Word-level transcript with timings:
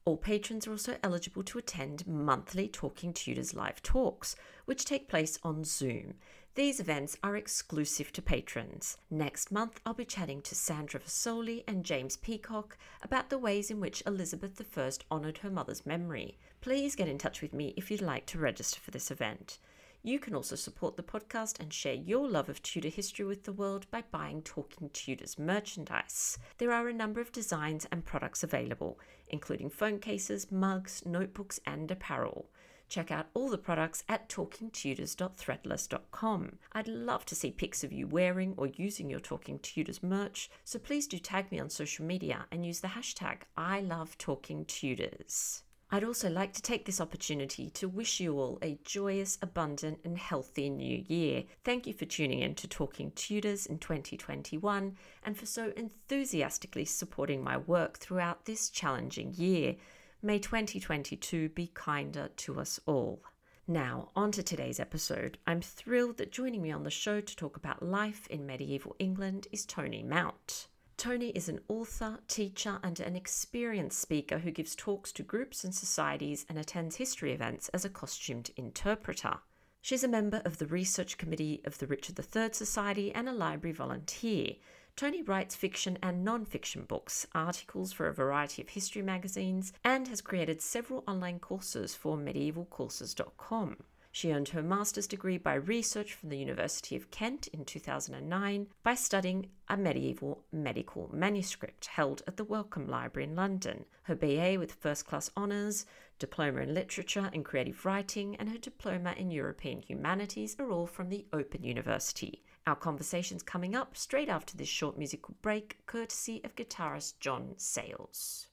All 0.05 0.15
patrons 0.15 0.65
are 0.65 0.71
also 0.71 0.97
eligible 1.03 1.43
to 1.43 1.57
attend 1.57 2.07
monthly 2.07 2.69
Talking 2.69 3.11
Tudors 3.11 3.53
live 3.53 3.83
talks, 3.83 4.33
which 4.63 4.85
take 4.85 5.09
place 5.09 5.37
on 5.43 5.65
Zoom. 5.65 6.13
These 6.55 6.81
events 6.81 7.15
are 7.23 7.37
exclusive 7.37 8.11
to 8.11 8.21
patrons. 8.21 8.97
Next 9.09 9.53
month, 9.53 9.79
I'll 9.85 9.93
be 9.93 10.03
chatting 10.03 10.41
to 10.41 10.53
Sandra 10.53 10.99
Vasoli 10.99 11.63
and 11.65 11.85
James 11.85 12.17
Peacock 12.17 12.77
about 13.01 13.29
the 13.29 13.37
ways 13.37 13.71
in 13.71 13.79
which 13.79 14.03
Elizabeth 14.05 14.61
I 14.77 14.91
honoured 15.09 15.37
her 15.37 15.49
mother's 15.49 15.85
memory. 15.85 16.37
Please 16.59 16.97
get 16.97 17.07
in 17.07 17.17
touch 17.17 17.41
with 17.41 17.53
me 17.53 17.73
if 17.77 17.89
you'd 17.89 18.01
like 18.01 18.25
to 18.25 18.37
register 18.37 18.81
for 18.81 18.91
this 18.91 19.09
event. 19.09 19.59
You 20.03 20.19
can 20.19 20.35
also 20.35 20.57
support 20.57 20.97
the 20.97 21.03
podcast 21.03 21.57
and 21.61 21.71
share 21.71 21.93
your 21.93 22.27
love 22.27 22.49
of 22.49 22.61
Tudor 22.61 22.89
history 22.89 23.23
with 23.23 23.45
the 23.45 23.53
world 23.53 23.85
by 23.89 24.03
buying 24.11 24.41
Talking 24.41 24.89
Tudors 24.89 25.39
merchandise. 25.39 26.37
There 26.57 26.73
are 26.73 26.89
a 26.89 26.93
number 26.93 27.21
of 27.21 27.31
designs 27.31 27.87
and 27.93 28.03
products 28.03 28.43
available, 28.43 28.99
including 29.29 29.69
phone 29.69 29.99
cases, 29.99 30.51
mugs, 30.51 31.03
notebooks, 31.05 31.61
and 31.65 31.89
apparel. 31.89 32.49
Check 32.91 33.09
out 33.09 33.27
all 33.33 33.47
the 33.47 33.57
products 33.57 34.03
at 34.09 34.27
talkingtudors.threadless.com. 34.27 36.57
I'd 36.73 36.89
love 36.89 37.25
to 37.27 37.35
see 37.35 37.49
pics 37.49 37.85
of 37.85 37.93
you 37.93 38.05
wearing 38.05 38.53
or 38.57 38.67
using 38.67 39.09
your 39.09 39.21
Talking 39.21 39.59
Tudors 39.59 40.03
merch, 40.03 40.49
so 40.65 40.77
please 40.77 41.07
do 41.07 41.17
tag 41.17 41.49
me 41.53 41.59
on 41.61 41.69
social 41.69 42.03
media 42.03 42.47
and 42.51 42.65
use 42.65 42.81
the 42.81 42.89
hashtag 42.89 43.43
I 43.55 43.79
love 43.79 44.17
Talking 44.17 44.65
Tudors. 44.65 45.63
I'd 45.89 46.03
also 46.03 46.29
like 46.29 46.51
to 46.51 46.61
take 46.61 46.83
this 46.83 46.99
opportunity 46.99 47.69
to 47.69 47.87
wish 47.87 48.19
you 48.19 48.37
all 48.37 48.59
a 48.61 48.77
joyous, 48.83 49.37
abundant, 49.41 49.99
and 50.03 50.17
healthy 50.17 50.69
new 50.69 51.05
year. 51.07 51.45
Thank 51.63 51.87
you 51.87 51.93
for 51.93 52.03
tuning 52.03 52.41
in 52.41 52.55
to 52.55 52.67
Talking 52.67 53.11
Tudors 53.11 53.65
in 53.65 53.79
2021 53.79 54.97
and 55.23 55.37
for 55.37 55.45
so 55.45 55.71
enthusiastically 55.77 56.83
supporting 56.83 57.41
my 57.41 57.55
work 57.55 57.99
throughout 57.99 58.43
this 58.43 58.69
challenging 58.69 59.33
year. 59.33 59.77
May 60.23 60.37
2022 60.37 61.49
be 61.49 61.71
kinder 61.73 62.29
to 62.35 62.59
us 62.59 62.79
all. 62.85 63.23
Now, 63.67 64.11
on 64.15 64.31
to 64.33 64.43
today's 64.43 64.79
episode. 64.79 65.39
I'm 65.47 65.61
thrilled 65.61 66.17
that 66.17 66.31
joining 66.31 66.61
me 66.61 66.71
on 66.71 66.83
the 66.83 66.91
show 66.91 67.21
to 67.21 67.35
talk 67.35 67.57
about 67.57 67.81
life 67.81 68.27
in 68.27 68.45
medieval 68.45 68.95
England 68.99 69.47
is 69.51 69.65
Toni 69.65 70.03
Mount. 70.03 70.67
Toni 70.95 71.29
is 71.29 71.49
an 71.49 71.61
author, 71.67 72.19
teacher, 72.27 72.77
and 72.83 72.99
an 72.99 73.15
experienced 73.15 73.99
speaker 73.99 74.37
who 74.37 74.51
gives 74.51 74.75
talks 74.75 75.11
to 75.13 75.23
groups 75.23 75.63
and 75.63 75.73
societies 75.73 76.45
and 76.47 76.59
attends 76.59 76.97
history 76.97 77.31
events 77.31 77.69
as 77.69 77.83
a 77.83 77.89
costumed 77.89 78.51
interpreter. 78.55 79.39
She's 79.81 80.03
a 80.03 80.07
member 80.07 80.43
of 80.45 80.59
the 80.59 80.67
research 80.67 81.17
committee 81.17 81.61
of 81.65 81.79
the 81.79 81.87
Richard 81.87 82.19
III 82.19 82.49
Society 82.53 83.11
and 83.11 83.27
a 83.27 83.33
library 83.33 83.73
volunteer. 83.73 84.53
Toni 85.01 85.23
writes 85.23 85.55
fiction 85.55 85.97
and 86.03 86.23
non 86.23 86.45
fiction 86.45 86.83
books, 86.83 87.25
articles 87.33 87.91
for 87.91 88.07
a 88.07 88.13
variety 88.13 88.61
of 88.61 88.69
history 88.69 89.01
magazines, 89.01 89.73
and 89.83 90.07
has 90.07 90.21
created 90.21 90.61
several 90.61 91.03
online 91.07 91.39
courses 91.39 91.95
for 91.95 92.15
medievalcourses.com. 92.15 93.77
She 94.11 94.31
earned 94.31 94.49
her 94.49 94.61
master's 94.61 95.07
degree 95.07 95.39
by 95.39 95.55
research 95.55 96.13
from 96.13 96.29
the 96.29 96.37
University 96.37 96.95
of 96.95 97.09
Kent 97.09 97.47
in 97.47 97.65
2009 97.65 98.67
by 98.83 98.93
studying 98.93 99.49
a 99.67 99.75
medieval 99.75 100.43
medical 100.51 101.09
manuscript 101.11 101.87
held 101.87 102.21
at 102.27 102.37
the 102.37 102.43
Wellcome 102.43 102.87
Library 102.87 103.27
in 103.27 103.35
London, 103.35 103.85
her 104.03 104.13
BA 104.13 104.57
with 104.59 104.71
first 104.71 105.07
class 105.07 105.31
honours, 105.35 105.87
diploma 106.19 106.61
in 106.61 106.75
literature 106.75 107.31
and 107.33 107.43
creative 107.43 107.87
writing, 107.87 108.35
and 108.35 108.49
her 108.49 108.59
diploma 108.59 109.15
in 109.17 109.31
European 109.31 109.81
humanities 109.81 110.55
are 110.59 110.69
all 110.69 110.85
from 110.85 111.09
the 111.09 111.25
Open 111.33 111.63
University. 111.63 112.43
Our 112.67 112.75
conversation's 112.75 113.41
coming 113.41 113.75
up 113.75 113.97
straight 113.97 114.29
after 114.29 114.55
this 114.55 114.69
short 114.69 114.97
musical 114.97 115.35
break, 115.41 115.83
courtesy 115.87 116.41
of 116.43 116.55
guitarist 116.55 117.19
John 117.19 117.55
Sayles. 117.57 118.47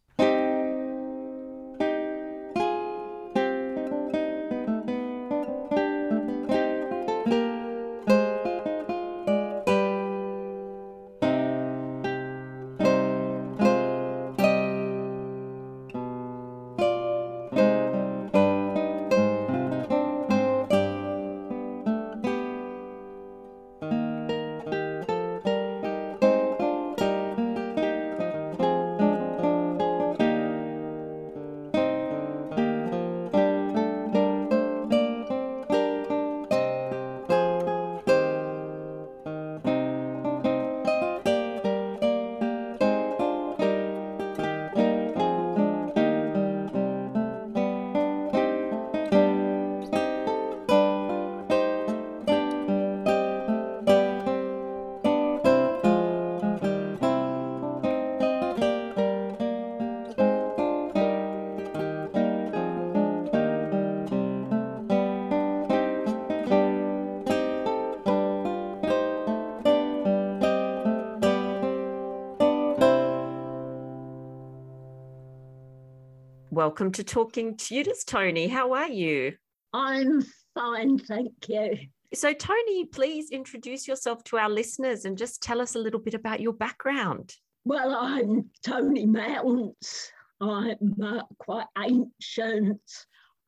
Welcome 76.58 76.90
to 76.94 77.04
Talking 77.04 77.56
Tudors, 77.56 78.02
Toni. 78.02 78.48
How 78.48 78.72
are 78.72 78.88
you? 78.88 79.34
I'm 79.72 80.24
fine, 80.56 80.98
thank 80.98 81.48
you. 81.48 81.78
So, 82.12 82.32
Toni, 82.32 82.84
please 82.86 83.30
introduce 83.30 83.86
yourself 83.86 84.24
to 84.24 84.38
our 84.38 84.50
listeners 84.50 85.04
and 85.04 85.16
just 85.16 85.40
tell 85.40 85.60
us 85.60 85.76
a 85.76 85.78
little 85.78 86.00
bit 86.00 86.14
about 86.14 86.40
your 86.40 86.52
background. 86.52 87.32
Well, 87.64 87.94
I'm 87.94 88.50
Toni 88.66 89.06
Mounts. 89.06 90.10
I'm 90.40 90.96
uh, 91.00 91.22
quite 91.38 91.68
ancient. 91.78 92.80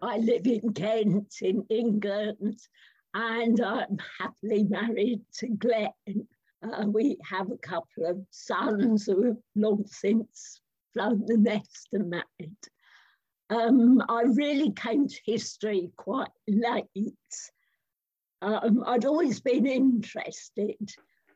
I 0.00 0.18
live 0.18 0.46
in 0.46 0.72
Kent, 0.72 1.34
in 1.42 1.64
England, 1.68 2.60
and 3.12 3.60
I'm 3.60 3.98
happily 4.20 4.62
married 4.62 5.22
to 5.38 5.48
Glenn. 5.48 6.28
Uh, 6.62 6.84
we 6.86 7.16
have 7.28 7.50
a 7.50 7.58
couple 7.58 8.06
of 8.06 8.20
sons 8.30 9.06
who 9.06 9.24
have 9.24 9.38
long 9.56 9.84
since 9.88 10.60
flown 10.94 11.24
the 11.26 11.38
nest 11.38 11.88
and 11.92 12.08
married. 12.08 12.56
Um, 13.50 14.00
I 14.08 14.22
really 14.22 14.70
came 14.70 15.08
to 15.08 15.20
history 15.24 15.90
quite 15.96 16.30
late. 16.46 17.14
Um, 18.42 18.84
I'd 18.86 19.04
always 19.04 19.40
been 19.40 19.66
interested, 19.66 20.76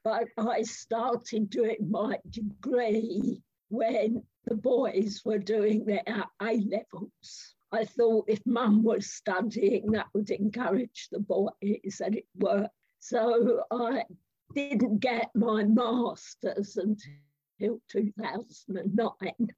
but 0.04 0.28
I 0.38 0.62
started 0.62 1.50
doing 1.50 1.90
my 1.90 2.18
degree 2.30 3.42
when 3.68 4.22
the 4.46 4.54
boys 4.54 5.22
were 5.24 5.38
doing 5.38 5.84
their 5.84 6.24
A 6.40 6.56
levels. 6.60 7.54
I 7.72 7.84
thought 7.84 8.26
if 8.28 8.40
mum 8.46 8.84
was 8.84 9.12
studying, 9.12 9.90
that 9.90 10.06
would 10.14 10.30
encourage 10.30 11.08
the 11.10 11.18
boys, 11.18 12.00
and 12.00 12.14
it 12.14 12.26
worked. 12.36 12.70
So 13.00 13.64
I 13.72 14.04
didn't 14.54 15.00
get 15.00 15.30
my 15.34 15.64
master's 15.64 16.76
until 16.76 17.80
2009. 17.90 19.52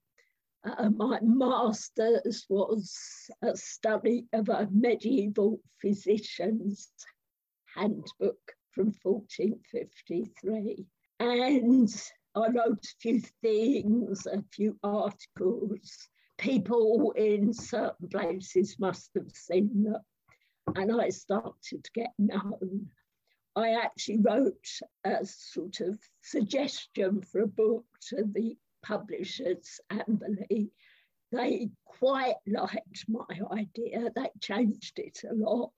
Uh, 0.67 0.91
my 0.97 1.21
master's 1.23 2.45
was 2.49 3.31
a 3.43 3.57
study 3.57 4.27
of 4.33 4.49
a 4.49 4.69
medieval 4.73 5.61
physician's 5.81 6.91
handbook 7.73 8.53
from 8.73 8.93
1453. 9.03 10.85
And 11.21 11.89
I 12.35 12.49
wrote 12.49 12.85
a 12.85 13.01
few 13.01 13.21
things, 13.43 14.27
a 14.27 14.43
few 14.53 14.77
articles. 14.83 16.09
People 16.37 17.12
in 17.12 17.53
certain 17.53 18.09
places 18.09 18.77
must 18.81 19.11
have 19.15 19.31
seen 19.31 19.85
them. 19.85 20.03
And 20.75 21.01
I 21.01 21.11
started 21.11 21.85
to 21.85 21.91
get 21.95 22.11
known. 22.19 22.89
I 23.55 23.75
actually 23.75 24.19
wrote 24.19 24.67
a 25.05 25.25
sort 25.25 25.81
of 25.81 25.97
suggestion 26.23 27.23
for 27.23 27.43
a 27.43 27.47
book 27.47 27.87
to 28.09 28.25
the 28.35 28.57
publishers, 28.87 29.81
Amberley. 29.91 30.71
They 31.33 31.71
quite 31.85 32.37
liked 32.47 33.05
my 33.09 33.25
idea. 33.53 34.11
They 34.15 34.31
changed 34.41 34.99
it 34.99 35.23
a 35.29 35.35
lot. 35.35 35.73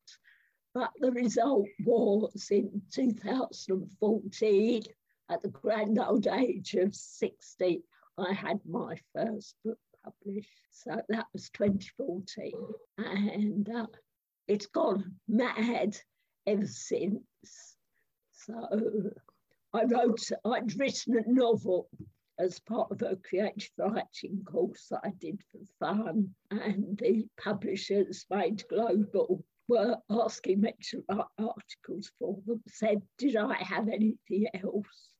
But 0.74 0.90
the 1.00 1.10
result 1.10 1.68
was 1.84 2.48
in 2.50 2.82
2014, 2.92 4.82
at 5.30 5.42
the 5.42 5.48
grand 5.48 5.98
old 5.98 6.26
age 6.26 6.74
of 6.74 6.94
60, 6.94 7.82
I 8.18 8.32
had 8.32 8.60
my 8.66 8.96
first 9.14 9.56
book 9.64 9.78
published. 10.04 10.48
So 10.70 11.00
that 11.08 11.26
was 11.32 11.50
2014. 11.50 12.52
And 12.98 13.68
uh, 13.68 13.86
it's 14.46 14.66
gone 14.66 15.16
mad 15.26 15.98
ever 16.46 16.66
since. 16.66 17.22
So 18.32 18.68
I 19.72 19.84
wrote, 19.84 20.30
I'd 20.44 20.78
written 20.78 21.18
a 21.18 21.22
novel 21.26 21.88
as 22.38 22.60
part 22.60 22.90
of 22.90 23.02
a 23.02 23.16
creative 23.16 23.70
writing 23.78 24.44
course 24.44 24.92
I 24.92 25.10
did 25.18 25.40
for 25.50 25.60
fun. 25.78 26.34
And 26.50 26.98
the 26.98 27.26
publishers, 27.40 28.26
Made 28.30 28.62
Global, 28.68 29.44
were 29.68 29.96
asking 30.08 30.62
me 30.62 30.74
to 30.90 31.04
write 31.08 31.26
articles 31.38 32.10
for 32.18 32.38
them, 32.46 32.62
said, 32.68 33.02
Did 33.18 33.36
I 33.36 33.54
have 33.56 33.88
anything 33.88 34.46
else? 34.54 35.12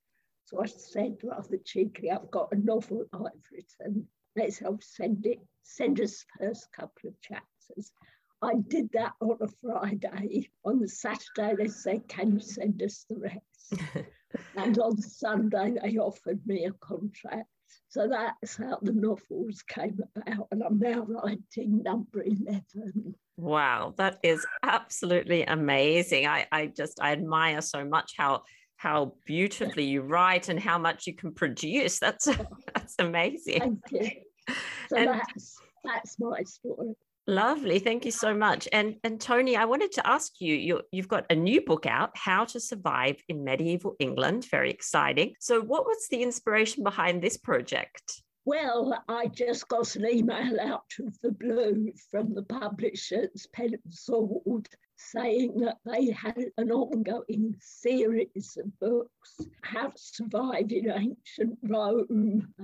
So 0.45 0.63
I 0.63 0.67
said 0.67 1.17
rather 1.23 1.59
cheekily, 1.65 2.11
I've 2.11 2.31
got 2.31 2.53
a 2.53 2.57
novel 2.57 3.05
I've 3.13 3.45
written. 3.53 4.09
Let's 4.35 4.59
help 4.59 4.83
send 4.83 5.27
it, 5.27 5.39
send 5.63 6.01
us 6.01 6.25
first 6.39 6.73
couple 6.73 7.11
of 7.11 7.21
chapters. 7.21 7.93
I 8.41 8.55
did 8.69 8.91
that 8.93 9.13
on 9.21 9.37
a 9.41 9.49
Friday. 9.49 10.49
On 10.65 10.79
the 10.79 10.89
Saturday, 10.89 11.55
they 11.57 11.69
said, 11.69 12.09
Can 12.09 12.33
you 12.33 12.41
send 12.41 12.83
us 12.83 13.05
the 13.09 13.17
rest? 13.17 14.07
and 14.57 14.79
on 14.79 15.01
Sunday, 15.01 15.75
they 15.83 15.97
offered 15.99 16.41
me 16.47 16.65
a 16.65 16.73
contract. 16.73 17.49
So 17.89 18.09
that's 18.09 18.57
how 18.57 18.79
the 18.83 18.93
novels 18.93 19.63
came 19.63 19.99
about. 20.17 20.49
And 20.51 20.63
I'm 20.63 20.79
now 20.79 21.07
writing 21.07 21.83
number 21.83 22.23
11. 22.23 23.15
Wow, 23.37 23.95
that 23.97 24.19
is 24.23 24.45
absolutely 24.63 25.45
amazing. 25.45 26.27
I, 26.27 26.47
I 26.53 26.67
just 26.67 27.01
I 27.01 27.13
admire 27.13 27.61
so 27.61 27.85
much 27.85 28.15
how 28.17 28.43
how 28.77 29.15
beautifully 29.27 29.85
you 29.85 30.03
write 30.03 30.49
and 30.49 30.59
how 30.59 30.79
much 30.79 31.07
you 31.07 31.15
can 31.15 31.33
produce. 31.33 31.99
That's 31.99 32.25
that's 32.75 32.95
amazing. 32.99 33.61
Thank 33.61 33.81
you. 33.91 34.11
So 34.89 34.97
and 34.97 35.09
that's 35.09 35.59
that's 35.85 36.19
my 36.19 36.43
story. 36.43 36.95
Lovely, 37.29 37.79
thank 37.79 38.07
you 38.07 38.11
so 38.11 38.33
much. 38.33 38.67
And 38.73 38.97
and 39.05 39.21
Toni, 39.21 39.55
I 39.55 39.67
wanted 39.67 39.93
to 39.93 40.07
ask 40.07 40.41
you, 40.41 40.55
you 40.55 40.81
you've 40.93 41.09
got 41.09 41.27
a 41.29 41.35
new 41.35 41.61
book 41.61 41.85
out, 41.85 42.11
How 42.17 42.47
to 42.47 42.59
Survive 42.59 43.23
in 43.29 43.45
Medieval 43.45 43.97
England. 43.99 44.47
Very 44.51 44.71
exciting. 44.71 45.35
So, 45.39 45.61
what 45.61 45.85
was 45.85 46.09
the 46.11 46.23
inspiration 46.23 46.83
behind 46.85 47.21
this 47.21 47.37
project? 47.37 48.23
Well, 48.47 49.05
I 49.11 49.27
just 49.27 49.69
got 49.69 49.95
an 49.97 50.07
email 50.07 50.59
out 50.59 50.91
of 51.01 51.21
the 51.21 51.33
blue 51.33 51.93
from 52.11 52.35
the 52.35 52.45
publishers, 52.45 53.47
Pen 53.53 53.75
and 53.75 53.93
Sword, 53.93 54.67
saying 54.97 55.61
that 55.61 55.77
they 55.85 56.11
had 56.13 56.47
an 56.57 56.73
ongoing 56.73 57.55
series 57.61 58.57
of 58.57 58.79
books, 58.81 59.37
How 59.61 59.89
to 59.89 59.93
Survive 59.97 60.73
in 60.73 60.91
Ancient 60.91 61.59
Rome, 61.63 62.55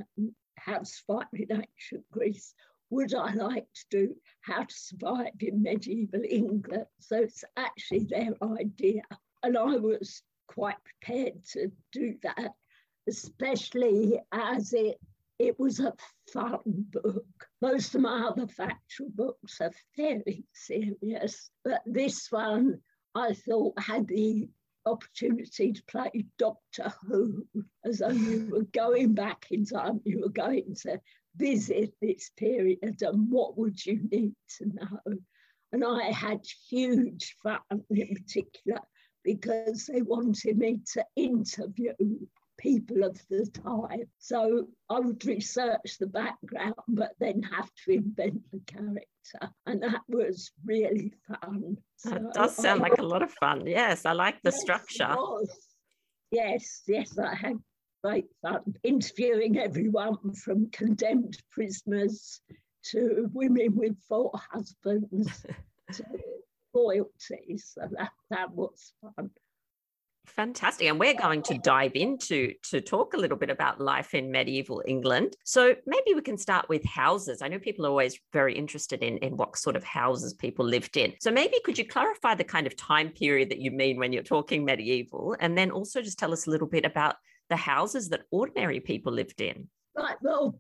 How 0.57 0.79
to 0.79 0.87
Survive 0.87 1.27
in 1.35 1.53
Ancient 1.53 2.11
Greece. 2.11 2.55
Would 2.91 3.15
I 3.15 3.33
like 3.33 3.67
to 3.75 3.85
do 3.91 4.17
How 4.43 4.63
to 4.65 4.75
Survive 4.75 5.33
in 5.41 5.63
Medieval 5.63 6.23
England? 6.29 6.87
So 7.01 7.17
it's 7.19 7.45
actually 7.57 8.05
their 8.05 8.35
idea. 8.43 9.03
And 9.43 9.57
I 9.57 9.77
was 9.77 10.23
quite 10.49 10.77
prepared 10.85 11.45
to 11.53 11.73
do 11.93 12.17
that, 12.23 12.53
especially 13.09 14.21
as 14.33 14.73
it 14.73 14.99
it 15.39 15.59
was 15.59 15.81
a 15.81 15.93
fun 16.33 16.61
book. 16.65 17.25
Most 17.61 17.95
of 17.95 18.03
my 18.03 18.29
other 18.29 18.47
factual 18.47 19.09
books 19.11 19.61
are 19.61 19.73
fairly 19.97 20.45
serious, 20.53 21.51
but 21.65 21.83
this 21.87 22.31
one 22.31 22.81
I 23.17 23.35
thought 23.35 23.79
had 23.79 24.07
the 24.07 24.49
opportunity 24.87 25.73
to 25.73 25.83
play 25.85 26.27
Doctor 26.39 26.93
Who, 27.09 27.47
as 27.85 27.99
though 27.99 28.11
you 28.11 28.49
were 28.51 28.67
going 28.73 29.15
back 29.15 29.47
in 29.51 29.65
time, 29.65 30.01
you 30.05 30.21
were 30.21 30.29
going 30.29 30.75
to 30.83 31.01
visit 31.37 31.95
this 32.01 32.31
period, 32.37 33.03
and 33.03 33.31
what 33.31 33.59
would 33.59 33.85
you 33.85 34.01
need 34.11 34.35
to 34.59 34.67
know? 34.67 35.19
And 35.73 35.85
I 35.85 36.13
had 36.13 36.41
huge 36.69 37.37
fun 37.43 37.61
in 37.91 38.15
particular 38.15 38.81
because 39.25 39.87
they 39.87 40.03
wanted 40.03 40.59
me 40.59 40.81
to 40.93 41.05
interview 41.17 41.93
people 42.59 43.03
of 43.03 43.21
the 43.29 43.47
time. 43.47 44.05
So 44.19 44.69
I 44.89 45.01
would 45.01 45.25
research 45.25 45.99
the 45.99 46.07
background, 46.07 46.75
but 46.87 47.13
then 47.19 47.43
have 47.43 47.71
to 47.85 47.93
invent 47.93 48.43
the 48.53 48.61
character. 48.67 49.55
And 49.67 49.83
that 49.83 50.03
was 50.09 50.53
really 50.65 51.15
fun. 51.27 51.77
That 52.05 52.21
so 52.21 52.31
does 52.33 52.57
sound 52.57 52.81
I, 52.81 52.89
like 52.89 52.99
a 52.99 53.03
lot 53.03 53.23
of 53.23 53.33
fun. 53.33 53.67
Yes, 53.67 54.07
I 54.07 54.13
like 54.13 54.41
the 54.43 54.51
yes, 54.51 54.61
structure. 54.61 55.17
Yes, 56.31 56.83
yes, 56.87 57.19
I 57.19 57.35
had 57.35 57.57
great 58.05 58.27
fun 58.43 58.61
interviewing 58.83 59.59
everyone 59.59 60.35
from 60.35 60.71
condemned 60.71 61.39
prisoners 61.51 62.41
to 62.83 63.31
women 63.33 63.75
with 63.75 63.97
four 64.07 64.31
husbands 64.53 65.47
to 65.93 66.05
royalty. 66.75 67.57
So 67.57 67.89
that, 67.97 68.11
that 68.29 68.51
was 68.53 68.93
fun. 69.01 69.31
Fantastic. 70.27 70.89
And 70.89 70.99
we're 70.99 71.15
going 71.15 71.43
to 71.43 71.59
dive 71.59 71.93
into 71.95 72.55
to 72.71 72.81
talk 72.81 73.15
a 73.15 73.17
little 73.17 73.37
bit 73.37 73.51
about 73.51 73.81
life 73.81 74.15
in 74.15 74.31
medieval 74.31 74.83
England. 74.87 75.37
So 75.45 75.75
maybe 75.87 76.15
we 76.15 76.23
can 76.23 76.39
start 76.39 76.69
with 76.69 76.85
houses. 76.85 77.41
I 77.41 77.49
know 77.49 77.59
people 77.59 77.87
are 77.87 77.91
always 77.91 78.19
very 78.33 78.55
interested 78.55 79.03
in, 79.03 79.19
in 79.19 79.37
what 79.37 79.57
sort 79.57 79.77
of 79.77 79.85
houses 79.85 80.35
people 80.35 80.65
lived 80.65 80.97
in. 80.97 81.15
So 81.21 81.31
maybe 81.31 81.57
could 81.65 81.79
you 81.79 81.87
clarify 81.87 82.35
the 82.35 82.45
kind 82.45 82.67
of 82.67 82.77
time 82.77 83.11
period 83.11 83.51
that 83.51 83.61
you 83.61 83.71
mean 83.71 83.99
when 83.99 84.13
you're 84.13 84.23
talking 84.23 84.65
medieval? 84.65 85.37
And 85.41 85.57
then 85.57 85.71
also 85.71 86.03
just 86.03 86.19
tell 86.19 86.33
us 86.33 86.47
a 86.47 86.51
little 86.51 86.69
bit 86.69 86.85
about 86.85 87.17
the 87.49 87.57
houses 87.57 88.09
that 88.11 88.27
ordinary 88.31 88.81
people 88.81 89.13
lived 89.13 89.41
in. 89.41 89.69
Right. 89.97 90.17
Well, 90.23 90.59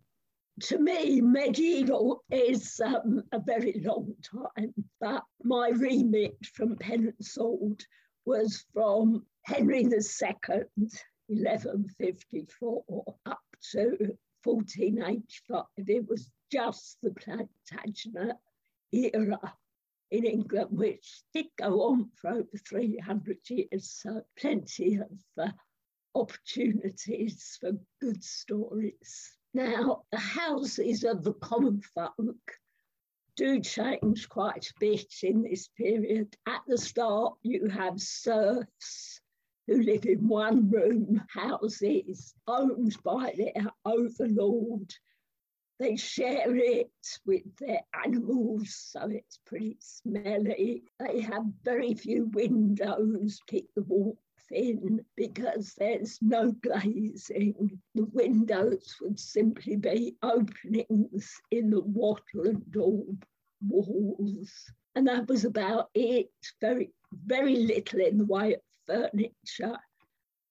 to 0.62 0.79
me, 0.79 1.21
medieval 1.21 2.23
is 2.31 2.81
um, 2.85 3.23
a 3.33 3.41
very 3.41 3.81
long 3.85 4.14
time, 4.23 4.73
but 5.00 5.25
my 5.43 5.71
remit 5.71 6.37
from 6.55 6.76
Pen 6.76 7.12
and 7.19 7.85
was 8.25 8.64
from 8.73 9.26
Henry 9.43 9.83
II, 9.83 9.91
1154, 11.26 13.14
up 13.26 13.41
to 13.73 14.17
1485. 14.45 15.64
It 15.76 16.09
was 16.09 16.31
just 16.53 16.99
the 17.03 17.11
Plantagenet 17.11 18.37
era 18.93 19.55
in 20.11 20.25
England, 20.25 20.69
which 20.71 21.23
did 21.33 21.47
go 21.59 21.83
on 21.83 22.11
for 22.14 22.31
over 22.31 22.59
300 22.69 23.38
years. 23.49 23.91
So 23.91 24.23
plenty 24.38 24.97
of 24.97 25.11
uh, 25.38 25.50
opportunities 26.14 27.59
for 27.61 27.73
good 28.00 28.23
stories. 28.23 29.37
Now, 29.52 30.02
the 30.11 30.18
houses 30.18 31.04
of 31.04 31.23
the 31.23 31.35
common 31.35 31.80
folk 31.94 32.59
do 33.37 33.61
change 33.61 34.28
quite 34.28 34.66
a 34.68 34.75
bit 34.80 35.12
in 35.23 35.42
this 35.42 35.68
period. 35.68 36.37
At 36.47 36.62
the 36.66 36.78
start, 36.78 37.35
you 37.42 37.68
have 37.68 38.00
serfs 38.00 39.21
who 39.66 39.83
live 39.83 40.06
in 40.06 40.28
one 40.28 40.71
room 40.71 41.23
houses 41.28 42.35
owned 42.47 42.97
by 43.02 43.35
their 43.37 43.73
overlord 43.85 44.94
they 45.80 45.97
share 45.97 46.54
it 46.54 47.18
with 47.26 47.56
their 47.56 47.83
animals, 48.04 48.75
so 48.75 49.09
it's 49.11 49.40
pretty 49.44 49.76
smelly. 49.80 50.85
They 51.00 51.21
have 51.21 51.44
very 51.64 51.94
few 51.94 52.26
windows, 52.26 53.40
keep 53.49 53.68
the 53.75 53.83
warmth 53.83 54.18
in 54.50 55.04
because 55.16 55.74
there's 55.74 56.18
no 56.22 56.52
glazing. 56.52 57.80
The 57.94 58.04
windows 58.12 58.96
would 59.00 59.18
simply 59.18 59.76
be 59.76 60.16
openings 60.22 61.40
in 61.50 61.70
the 61.70 61.80
wattle 61.80 62.46
and 62.46 62.62
walls. 63.66 64.52
And 64.94 65.08
that 65.08 65.28
was 65.28 65.44
about 65.44 65.90
it. 65.94 66.30
Very, 66.60 66.92
very 67.12 67.56
little 67.56 68.00
in 68.00 68.18
the 68.18 68.26
way 68.26 68.54
of 68.54 68.60
furniture. 68.86 69.78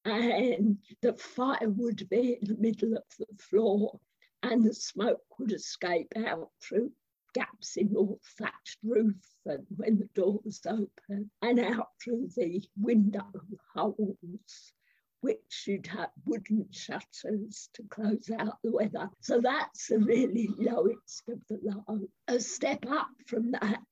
And 0.05 0.77
the 1.01 1.13
fire 1.13 1.69
would 1.69 2.07
be 2.09 2.38
in 2.41 2.47
the 2.47 2.57
middle 2.57 2.97
of 2.97 3.03
the 3.17 3.25
floor 3.39 4.00
and 4.43 4.63
the 4.63 4.73
smoke 4.73 5.21
would 5.39 5.53
escape 5.53 6.12
out 6.27 6.50
through 6.62 6.91
gaps 7.34 7.78
in 7.78 7.90
your 7.92 8.18
thatched 8.38 8.78
roof 8.84 9.16
and 9.46 9.66
when 9.75 9.98
the 9.98 10.10
doors 10.13 10.62
open 10.68 11.30
and 11.42 11.60
out 11.60 11.90
through 12.04 12.28
the 12.36 12.63
window 12.78 13.32
holes 13.75 14.74
which 15.22 15.63
you'd 15.68 15.88
have 15.88 16.10
wooden 16.25 16.68
shutters 16.72 17.70
to 17.74 17.82
close 17.90 18.30
out 18.38 18.58
the 18.62 18.72
weather. 18.72 19.10
So 19.22 19.40
that's 19.40 19.88
the 19.88 20.00
really 20.00 20.50
lowest 20.58 21.24
of 21.30 21.40
the 21.48 21.60
low. 21.63 22.10
A 22.28 22.42
step 22.42 22.86
up 22.90 23.08
from 23.25 23.52
that 23.52 23.88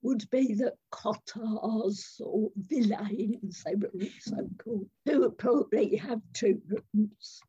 would 0.00 0.24
be 0.30 0.54
the 0.54 0.72
cottars 0.90 2.18
or 2.24 2.50
villeins, 2.58 3.62
they 3.62 3.74
were 3.74 3.92
also 3.92 4.48
called, 4.64 4.88
who 5.04 5.20
would 5.20 5.36
probably 5.36 5.96
have 5.96 6.22
two 6.32 6.62
rooms 6.66 7.42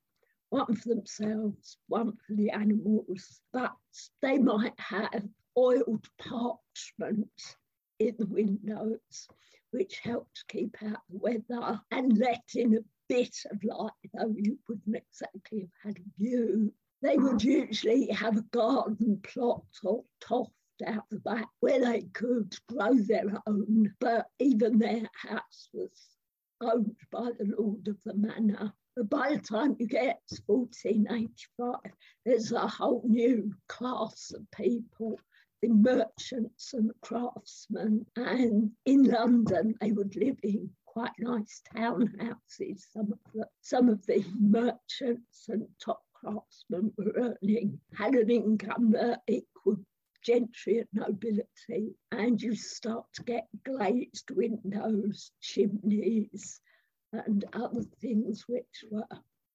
one 0.50 0.76
for 0.76 0.90
themselves, 0.90 1.78
one 1.88 2.12
for 2.28 2.34
the 2.36 2.50
animals, 2.50 3.40
but 3.54 3.72
they 4.22 4.38
might 4.38 4.80
have 4.80 5.28
oiled 5.58 6.08
parchment 6.18 7.56
in 8.00 8.16
the 8.18 8.26
windows, 8.26 9.28
which 9.72 10.00
helped 10.00 10.46
keep 10.48 10.76
out 10.84 11.02
the 11.10 11.18
weather 11.18 11.82
and 11.92 12.18
let 12.18 12.44
in 12.56 12.76
a 12.76 12.84
bit 13.08 13.36
of 13.52 13.64
light, 13.64 13.92
though 14.14 14.34
you 14.36 14.58
wouldn't 14.68 14.96
exactly 14.96 15.62
have 15.62 15.96
had 15.96 15.98
a 15.98 16.18
view. 16.18 16.74
They 17.02 17.18
would 17.18 17.44
usually 17.44 18.08
have 18.08 18.38
a 18.38 18.46
garden 18.52 19.20
plot 19.24 19.66
or 19.84 20.04
toft 20.20 20.52
out 20.86 21.10
the 21.10 21.20
back 21.20 21.48
where 21.60 21.80
they 21.80 22.04
could 22.14 22.56
grow 22.68 22.94
their 22.94 23.42
own, 23.48 23.94
but 24.00 24.28
even 24.40 24.80
their 24.80 25.10
house 25.14 25.70
was 25.74 25.92
owned 26.62 26.96
by 27.12 27.32
the 27.38 27.54
lord 27.58 27.88
of 27.88 27.98
the 28.06 28.14
manor. 28.14 28.74
By 29.06 29.36
the 29.36 29.42
time 29.42 29.78
you 29.80 29.88
get 29.88 30.20
to 30.28 30.42
1485, 30.48 31.94
there's 32.26 32.52
a 32.52 32.68
whole 32.68 33.04
new 33.08 33.56
class 33.70 34.34
of 34.36 34.52
people, 34.52 35.18
the 35.62 35.70
merchants 35.70 36.74
and 36.74 36.92
craftsmen. 37.00 38.06
And 38.18 38.72
in 38.86 39.04
London, 39.04 39.76
they 39.80 39.94
would 39.94 40.18
live 40.18 40.38
in 40.44 40.70
quite 40.86 41.18
nice 41.20 41.62
townhouses. 41.74 42.82
Some 42.92 43.14
of 43.14 43.20
the, 43.34 43.48
some 43.62 43.88
of 43.88 44.06
the 44.08 44.26
merchants 44.38 45.48
and 45.48 45.68
top 45.80 46.04
craftsmen 46.14 46.94
were 46.98 47.36
earning, 47.42 47.80
had 47.94 48.16
an 48.16 48.30
income 48.30 48.92
that 48.92 49.22
equaled 49.26 49.86
gentry 50.22 50.80
and 50.80 50.88
nobility, 50.92 51.96
and 52.12 52.42
you 52.42 52.56
start 52.56 53.06
to 53.14 53.24
get 53.24 53.48
glazed 53.64 54.32
windows, 54.32 55.32
chimneys, 55.40 56.60
and 57.14 57.46
other 57.54 57.84
things 58.00 58.46
which 58.48 58.86
were 58.90 59.06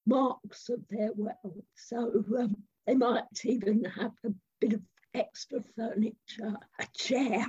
marks 0.06 0.68
of 0.68 0.80
their 0.88 1.10
wealth. 1.14 1.64
So 1.74 2.24
um, 2.38 2.56
they 2.86 2.94
might 2.94 3.24
even 3.44 3.84
have 3.84 4.12
a 4.24 4.30
bit 4.60 4.74
of 4.74 4.82
extra 5.14 5.60
furniture, 5.74 6.56
a 6.78 6.86
chair. 6.96 7.46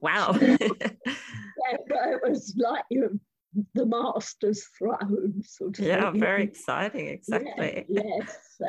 Wow. 0.00 0.36
yeah, 0.40 0.56
it 1.68 2.20
was 2.22 2.54
like 2.56 2.84
you 2.90 3.20
the 3.74 3.86
master's 3.86 4.64
throne 4.76 5.40
sort 5.44 5.78
of 5.78 5.84
yeah 5.84 6.10
thing. 6.10 6.20
very 6.20 6.42
exciting 6.42 7.06
exactly 7.06 7.84
yeah, 7.88 8.02
yes 8.18 8.60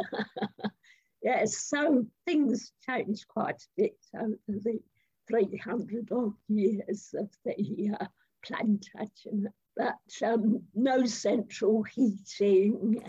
yes 1.23 1.57
so 1.57 2.05
things 2.25 2.71
changed 2.87 3.27
quite 3.27 3.55
a 3.55 3.81
bit 3.81 3.97
over 4.15 4.37
the 4.47 4.79
300 5.27 6.11
odd 6.11 6.33
years 6.49 7.15
of 7.17 7.29
the 7.45 7.95
uh, 7.99 8.05
Plantagenet 8.45 9.51
but 9.75 9.97
um, 10.23 10.63
no 10.73 11.05
central 11.05 11.83
heating, 11.83 13.01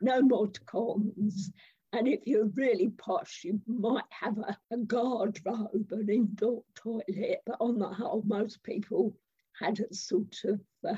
no 0.00 0.22
mod 0.22 0.58
cons. 0.66 1.50
And 1.92 2.06
if 2.06 2.20
you're 2.24 2.50
really 2.54 2.90
posh, 2.90 3.42
you 3.42 3.60
might 3.66 4.04
have 4.10 4.38
a, 4.38 4.56
a 4.70 4.76
garderobe, 4.76 5.90
an 5.90 6.08
indoor 6.08 6.62
toilet. 6.76 7.40
But 7.46 7.56
on 7.58 7.78
the 7.78 7.88
whole, 7.88 8.22
most 8.26 8.62
people 8.62 9.16
had 9.58 9.80
a 9.80 9.92
sort 9.94 10.36
of 10.44 10.60
uh, 10.88 10.94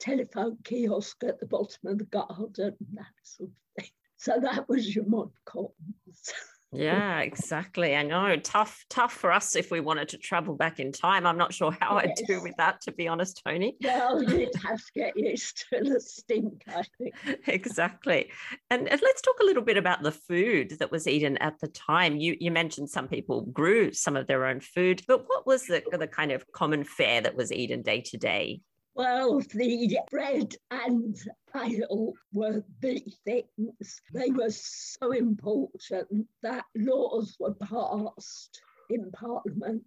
telephone 0.00 0.58
kiosk 0.64 1.22
at 1.22 1.38
the 1.38 1.46
bottom 1.46 1.86
of 1.86 1.98
the 1.98 2.04
garden, 2.06 2.74
that 2.94 3.06
sort 3.22 3.50
of 3.50 3.82
thing. 3.82 3.92
So 4.16 4.40
that 4.40 4.68
was 4.68 4.94
your 4.94 5.06
mod 5.06 5.30
cons. 5.44 5.70
Yeah, 6.72 7.20
exactly. 7.20 7.94
I 7.94 8.02
know. 8.02 8.36
Tough, 8.36 8.84
tough 8.88 9.12
for 9.12 9.30
us 9.30 9.56
if 9.56 9.70
we 9.70 9.80
wanted 9.80 10.08
to 10.10 10.18
travel 10.18 10.54
back 10.54 10.80
in 10.80 10.92
time. 10.92 11.26
I'm 11.26 11.36
not 11.36 11.52
sure 11.52 11.76
how 11.80 11.96
yes. 11.96 12.18
I'd 12.18 12.26
do 12.26 12.42
with 12.42 12.56
that, 12.56 12.80
to 12.82 12.92
be 12.92 13.08
honest, 13.08 13.42
Toni. 13.44 13.76
Well, 13.82 14.22
you'd 14.22 14.54
have 14.66 14.78
to 14.78 14.92
get 14.94 15.16
used 15.16 15.66
to 15.70 15.80
the 15.82 16.00
stink, 16.00 16.62
I 16.68 16.82
think. 16.98 17.14
exactly. 17.46 18.30
And, 18.70 18.88
and 18.88 19.00
let's 19.02 19.22
talk 19.22 19.36
a 19.40 19.44
little 19.44 19.62
bit 19.62 19.76
about 19.76 20.02
the 20.02 20.12
food 20.12 20.76
that 20.78 20.90
was 20.90 21.06
eaten 21.06 21.36
at 21.38 21.58
the 21.60 21.68
time. 21.68 22.16
You 22.16 22.36
you 22.40 22.50
mentioned 22.50 22.90
some 22.90 23.08
people 23.08 23.42
grew 23.42 23.92
some 23.92 24.16
of 24.16 24.26
their 24.26 24.46
own 24.46 24.60
food, 24.60 25.02
but 25.06 25.28
what 25.28 25.46
was 25.46 25.66
the, 25.66 25.82
the 25.92 26.06
kind 26.06 26.32
of 26.32 26.50
common 26.52 26.84
fare 26.84 27.20
that 27.20 27.36
was 27.36 27.52
eaten 27.52 27.82
day 27.82 28.00
to 28.00 28.16
day? 28.16 28.60
Well, 28.94 29.40
the 29.40 30.00
bread 30.10 30.54
and 30.70 31.16
ale 31.56 32.12
were 32.30 32.62
the 32.80 33.00
things. 33.24 34.02
They 34.12 34.30
were 34.30 34.50
so 34.50 35.12
important 35.12 36.28
that 36.42 36.66
laws 36.76 37.34
were 37.40 37.54
passed 37.54 38.60
in 38.90 39.10
Parliament 39.12 39.86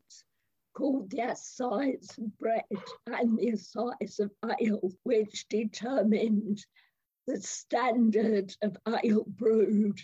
called 0.74 1.12
the 1.12 1.22
Assize 1.22 2.18
of 2.18 2.38
Bread 2.40 2.64
and 3.06 3.38
the 3.38 3.50
Assize 3.50 4.20
of 4.20 4.32
Ale, 4.60 4.92
which 5.04 5.48
determined 5.50 6.66
the 7.28 7.40
standard 7.42 8.56
of 8.64 8.76
ale 8.88 9.26
brewed, 9.28 10.00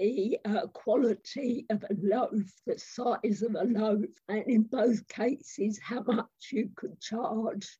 the 0.00 0.38
uh, 0.44 0.66
quality 0.68 1.66
of 1.70 1.84
a 1.84 1.94
loaf, 2.02 2.50
the 2.66 2.78
size 2.78 3.42
of 3.42 3.54
a 3.54 3.64
loaf, 3.64 4.10
and 4.28 4.44
in 4.48 4.62
both 4.62 5.06
cases, 5.06 5.78
how 5.78 6.02
much 6.02 6.50
you 6.50 6.68
could 6.74 7.00
charge 7.00 7.78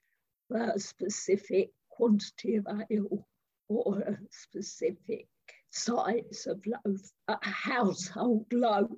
a 0.50 0.78
specific 0.78 1.70
quantity 1.88 2.56
of 2.56 2.66
ale 2.90 3.26
or 3.68 4.00
a 4.00 4.18
specific 4.30 5.28
size 5.70 6.46
of 6.48 6.64
loaf. 6.66 7.00
A 7.28 7.38
household 7.42 8.46
loaf 8.52 8.90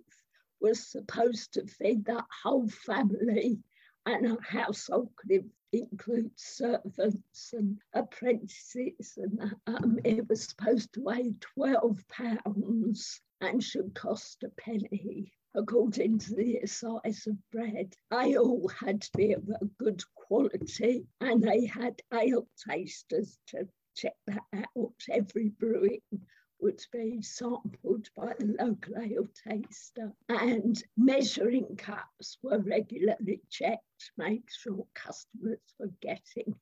was 0.61 0.91
supposed 0.91 1.55
to 1.55 1.67
feed 1.67 2.05
that 2.07 2.25
whole 2.43 2.69
family, 2.69 3.61
and 4.07 4.27
a 4.27 4.37
household 4.43 5.11
could 5.17 5.51
include 5.73 6.31
servants 6.37 7.53
and 7.53 7.79
apprentices, 7.95 9.19
and 9.19 9.55
um, 9.67 9.99
it 10.05 10.29
was 10.29 10.45
supposed 10.45 10.93
to 10.95 11.03
weigh 11.03 11.35
12 11.41 12.03
pounds 12.09 13.21
and 13.41 13.63
should 13.63 13.95
cost 13.95 14.43
a 14.45 14.49
penny 14.51 15.33
according 15.55 16.19
to 16.19 16.35
the 16.35 16.61
size 16.67 17.27
of 17.27 17.37
bread. 17.51 17.95
Ale 18.13 18.69
had 18.69 19.03
to 19.03 19.11
be 19.17 19.33
of 19.33 19.49
a 19.49 19.65
good 19.79 20.03
quality 20.15 21.07
and 21.21 21.43
they 21.43 21.67
had 21.67 22.01
ale 22.13 22.49
tasters 22.67 23.39
to 23.49 23.69
check 23.95 24.17
that 24.27 24.43
out. 24.77 24.95
Every 25.11 25.51
brewing 25.51 26.01
would 26.61 26.81
be 26.93 27.21
sampled 27.21 28.09
by 28.17 28.33
the 28.39 28.57
local 28.59 28.97
ale 28.99 29.29
taster 29.49 30.13
and 30.29 30.83
measuring 30.97 31.77
cups 31.77 32.39
were 32.43 32.61
regularly 32.61 33.41
checked 33.51 33.83
to 33.99 34.11
make 34.17 34.49
sure 34.49 34.87
customers 34.95 35.59
were 35.79 35.91
getting 36.01 36.55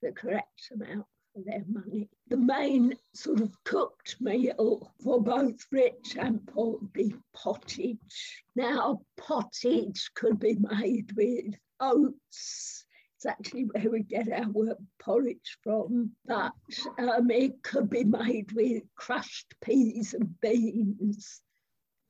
the 0.00 0.12
correct 0.12 0.70
amount 0.72 1.06
their 1.44 1.64
money. 1.68 2.08
The 2.28 2.36
main 2.36 2.94
sort 3.14 3.40
of 3.40 3.52
cooked 3.64 4.16
meal 4.20 4.92
for 5.02 5.22
both 5.22 5.64
rich 5.70 6.16
and 6.18 6.46
poor 6.46 6.78
would 6.78 6.92
be 6.92 7.14
pottage 7.34 8.42
Now, 8.54 9.00
pottage 9.16 10.10
could 10.14 10.38
be 10.38 10.56
made 10.58 11.12
with 11.12 11.54
oats. 11.80 12.84
It's 13.16 13.26
actually 13.26 13.64
where 13.64 13.90
we 13.90 14.02
get 14.02 14.30
our 14.30 14.48
word 14.50 14.76
porridge 15.00 15.58
from, 15.62 16.12
but 16.24 16.52
um, 16.98 17.30
it 17.30 17.62
could 17.62 17.90
be 17.90 18.04
made 18.04 18.52
with 18.52 18.82
crushed 18.94 19.54
peas 19.60 20.14
and 20.14 20.40
beans 20.40 21.40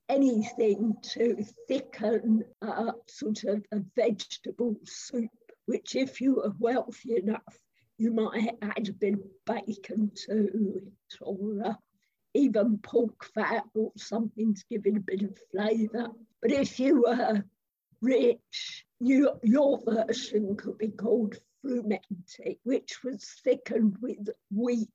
anything 0.08 0.94
to 1.02 1.44
thicken 1.66 2.44
a 2.62 2.92
sort 3.08 3.44
of 3.44 3.64
a 3.72 3.80
vegetable 3.94 4.76
soup, 4.84 5.30
which 5.66 5.94
if 5.94 6.20
you 6.20 6.36
were 6.36 6.52
wealthy 6.58 7.16
enough, 7.16 7.58
you 7.98 8.12
might 8.12 8.56
add 8.62 8.88
a 8.88 8.92
bit 8.92 9.14
of 9.14 9.22
bacon 9.44 10.10
to 10.14 10.48
it 10.76 11.18
or 11.20 11.62
uh, 11.64 11.74
even 12.34 12.78
pork 12.78 13.24
fat 13.34 13.64
or 13.74 13.92
something 13.96 14.54
to 14.54 14.64
give 14.70 14.86
it 14.86 14.96
a 14.96 15.00
bit 15.00 15.22
of 15.22 15.36
flavour. 15.50 16.08
But 16.40 16.52
if 16.52 16.78
you 16.78 17.02
were 17.02 17.44
rich, 18.00 18.86
you, 19.00 19.32
your 19.42 19.80
version 19.84 20.56
could 20.56 20.78
be 20.78 20.88
called 20.88 21.36
frumenty, 21.64 22.58
which 22.62 23.02
was 23.02 23.28
thickened 23.42 23.96
with 24.00 24.28
wheat 24.50 24.88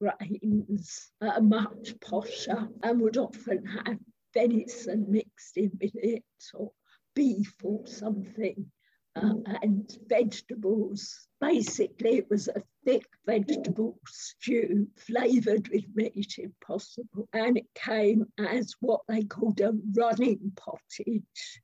grains, 0.00 1.10
uh, 1.22 1.40
much 1.40 1.94
posher, 2.00 2.68
and 2.82 3.00
would 3.00 3.16
often 3.16 3.64
have 3.64 3.98
venison 4.34 5.06
mixed 5.08 5.56
in 5.56 5.70
with 5.80 5.94
it 5.94 6.24
or 6.52 6.72
beef 7.14 7.54
or 7.62 7.86
something. 7.86 8.70
Uh, 9.16 9.34
and 9.62 9.96
vegetables. 10.08 11.28
Basically, 11.40 12.16
it 12.16 12.28
was 12.28 12.48
a 12.48 12.62
thick 12.84 13.06
vegetable 13.26 13.96
stew 14.08 14.88
flavoured 14.96 15.68
with 15.68 15.84
meat 15.94 16.34
if 16.38 16.50
possible. 16.66 17.28
And 17.32 17.56
it 17.56 17.72
came 17.74 18.26
as 18.38 18.74
what 18.80 19.02
they 19.06 19.22
called 19.22 19.60
a 19.60 19.72
running 19.94 20.50
pottage, 20.56 21.60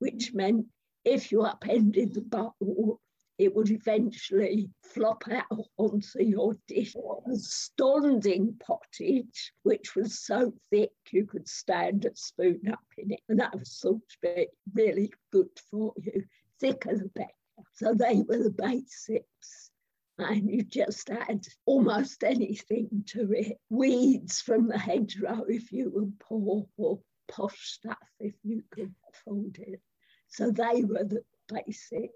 which 0.00 0.34
meant 0.34 0.66
if 1.04 1.30
you 1.30 1.42
upended 1.42 2.14
the 2.14 2.20
bowl, 2.20 3.00
it 3.38 3.54
would 3.54 3.70
eventually 3.70 4.68
flop 4.82 5.22
out 5.30 5.66
onto 5.76 6.22
your 6.22 6.56
dish. 6.66 6.96
A 6.96 7.36
standing 7.36 8.58
pottage, 8.58 9.52
which 9.62 9.94
was 9.94 10.18
so 10.18 10.52
thick 10.70 10.90
you 11.12 11.26
could 11.26 11.46
stand 11.46 12.04
a 12.04 12.16
spoon 12.16 12.60
up 12.72 12.80
in 12.96 13.12
it. 13.12 13.20
And 13.28 13.38
that 13.38 13.56
was 13.56 13.78
thought 13.80 14.02
to 14.08 14.16
be 14.20 14.48
really 14.74 15.12
good 15.30 15.50
for 15.70 15.92
you. 15.96 16.24
Thicker 16.60 16.90
a 16.90 17.08
better. 17.08 17.28
So 17.74 17.94
they 17.94 18.22
were 18.26 18.42
the 18.42 18.50
basics. 18.50 19.70
And 20.18 20.50
you 20.50 20.62
just 20.62 21.10
add 21.10 21.44
almost 21.64 22.24
anything 22.24 23.04
to 23.06 23.32
it. 23.32 23.56
Weeds 23.70 24.40
from 24.40 24.66
the 24.66 24.78
hedgerow 24.78 25.44
if 25.48 25.70
you 25.70 25.90
were 25.90 26.08
poor, 26.18 26.66
or 26.76 26.98
posh 27.28 27.74
stuff 27.74 27.96
if 28.18 28.34
you 28.42 28.64
could 28.72 28.92
afford 29.10 29.58
it. 29.58 29.80
So 30.28 30.50
they 30.50 30.82
were 30.84 31.04
the 31.04 31.22
basic 31.48 32.10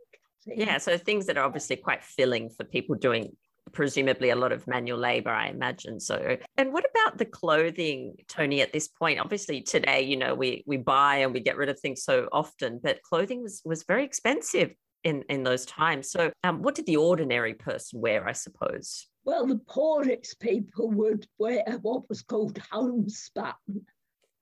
yeah, 0.47 0.79
so 0.79 0.99
things 0.99 1.27
that 1.27 1.39
are 1.39 1.45
obviously 1.45 1.77
quite 1.77 2.03
filling 2.03 2.51
for 2.51 2.65
people 2.65 2.97
doing 2.97 3.37
presumably 3.73 4.31
a 4.31 4.37
lot 4.37 4.53
of 4.53 4.67
manual 4.67 4.99
labor 4.99 5.31
i 5.31 5.49
imagine. 5.49 6.01
So 6.01 6.37
and 6.57 6.73
what 6.73 6.85
about 6.91 7.19
the 7.19 7.25
clothing 7.25 8.17
toni 8.29 8.61
at 8.61 8.73
this 8.73 8.89
point? 8.89 9.21
Obviously 9.21 9.63
today 9.63 10.03
you 10.03 10.17
know 10.17 10.35
we 10.35 10.65
we 10.67 10.77
buy 10.77 11.17
and 11.17 11.33
we 11.33 11.41
get 11.41 11.57
rid 11.57 11.69
of 11.69 11.79
things 11.79 12.05
so 12.05 12.29
often 12.33 12.81
but 12.83 13.03
clothing 13.03 13.43
was 13.43 13.63
was 13.65 13.85
very 13.85 14.05
expensive 14.05 14.73
in 15.05 15.23
in 15.29 15.43
those 15.43 15.67
times. 15.67 16.11
So 16.11 16.33
um, 16.45 16.63
what 16.63 16.75
did 16.75 16.87
the 16.87 16.97
ordinary 16.97 17.55
person 17.55 18.01
wear 18.01 18.29
i 18.29 18.33
suppose? 18.33 19.07
Well 19.25 19.47
the 19.47 19.61
poorest 19.69 20.41
people 20.41 20.91
would 20.91 21.27
wear 21.39 21.65
what 21.83 22.09
was 22.09 22.23
called 22.23 22.59
homespun 22.71 23.55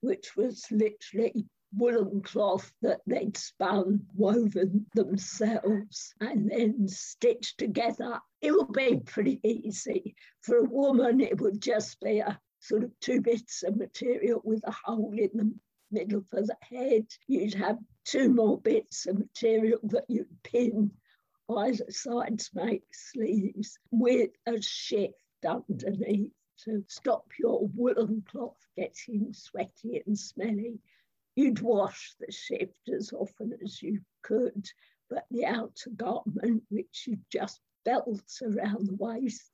which 0.01 0.35
was 0.37 0.65
literally 0.71 1.45
woolen 1.73 2.23
cloth 2.23 2.73
that 2.83 3.01
they'd 3.07 3.37
spun, 3.37 4.07
woven 4.15 4.87
themselves, 4.95 6.15
and 6.21 6.51
then 6.51 6.89
stitched 6.89 7.59
together. 7.59 8.21
It 8.41 8.53
would 8.53 8.73
be 8.73 9.01
pretty 9.05 9.41
easy. 9.45 10.15
For 10.43 10.57
a 10.57 10.65
woman, 10.65 11.21
it 11.21 11.41
would 11.41 11.61
just 11.61 12.01
be 12.01 12.19
a 12.19 12.41
sort 12.61 12.85
of 12.85 12.99
two 13.01 13.21
bits 13.21 13.63
of 13.63 13.77
material 13.77 14.41
with 14.45 14.63
a 14.67 14.75
hole 14.85 15.15
in 15.17 15.31
the 15.35 15.55
middle 15.91 16.23
for 16.23 16.43
the 16.43 16.57
head. 16.61 17.07
You'd 17.27 17.55
have 17.55 17.79
two 18.05 18.33
more 18.33 18.61
bits 18.61 19.07
of 19.07 19.19
material 19.19 19.81
that 19.85 20.05
you'd 20.09 20.43
pin 20.43 20.91
either 21.49 21.91
side 21.91 22.39
to 22.39 22.51
make 22.55 22.85
sleeves 22.93 23.79
with 23.91 24.31
a 24.47 24.61
shift 24.61 25.15
underneath 25.47 26.31
to 26.65 26.85
stop 26.89 27.27
your 27.39 27.67
woolen 27.75 28.23
cloth 28.31 28.59
getting 28.77 29.33
sweaty 29.33 30.03
and 30.07 30.19
smelly. 30.19 30.79
You'd 31.37 31.61
wash 31.61 32.15
the 32.19 32.33
shift 32.33 32.89
as 32.89 33.13
often 33.13 33.57
as 33.63 33.81
you 33.81 34.01
could, 34.23 34.69
but 35.09 35.27
the 35.31 35.47
outer 35.47 35.91
garment, 35.91 36.65
which 36.69 37.07
you 37.07 37.19
just 37.31 37.61
belt 37.85 38.41
around 38.43 38.87
the 38.87 38.97
waist, 38.97 39.51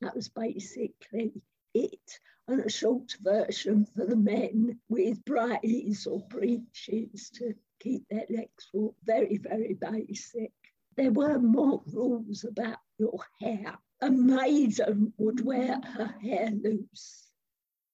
that 0.00 0.14
was 0.14 0.28
basically 0.28 1.32
it. 1.74 2.20
And 2.48 2.60
a 2.60 2.70
short 2.70 3.16
version 3.20 3.86
for 3.86 4.06
the 4.06 4.16
men 4.16 4.80
with 4.88 5.24
braids 5.24 6.06
or 6.06 6.20
breeches 6.28 7.30
to 7.30 7.54
keep 7.80 8.06
their 8.08 8.26
legs 8.30 8.68
warm. 8.72 8.94
Very, 9.04 9.38
very 9.38 9.74
basic. 9.74 10.52
There 10.96 11.12
were 11.12 11.38
more 11.38 11.82
rules 11.86 12.44
about 12.44 12.78
your 12.98 13.18
hair. 13.40 13.76
A 14.00 14.10
maiden 14.10 15.12
would 15.18 15.44
wear 15.44 15.80
her 15.82 16.14
hair 16.22 16.50
loose 16.50 17.30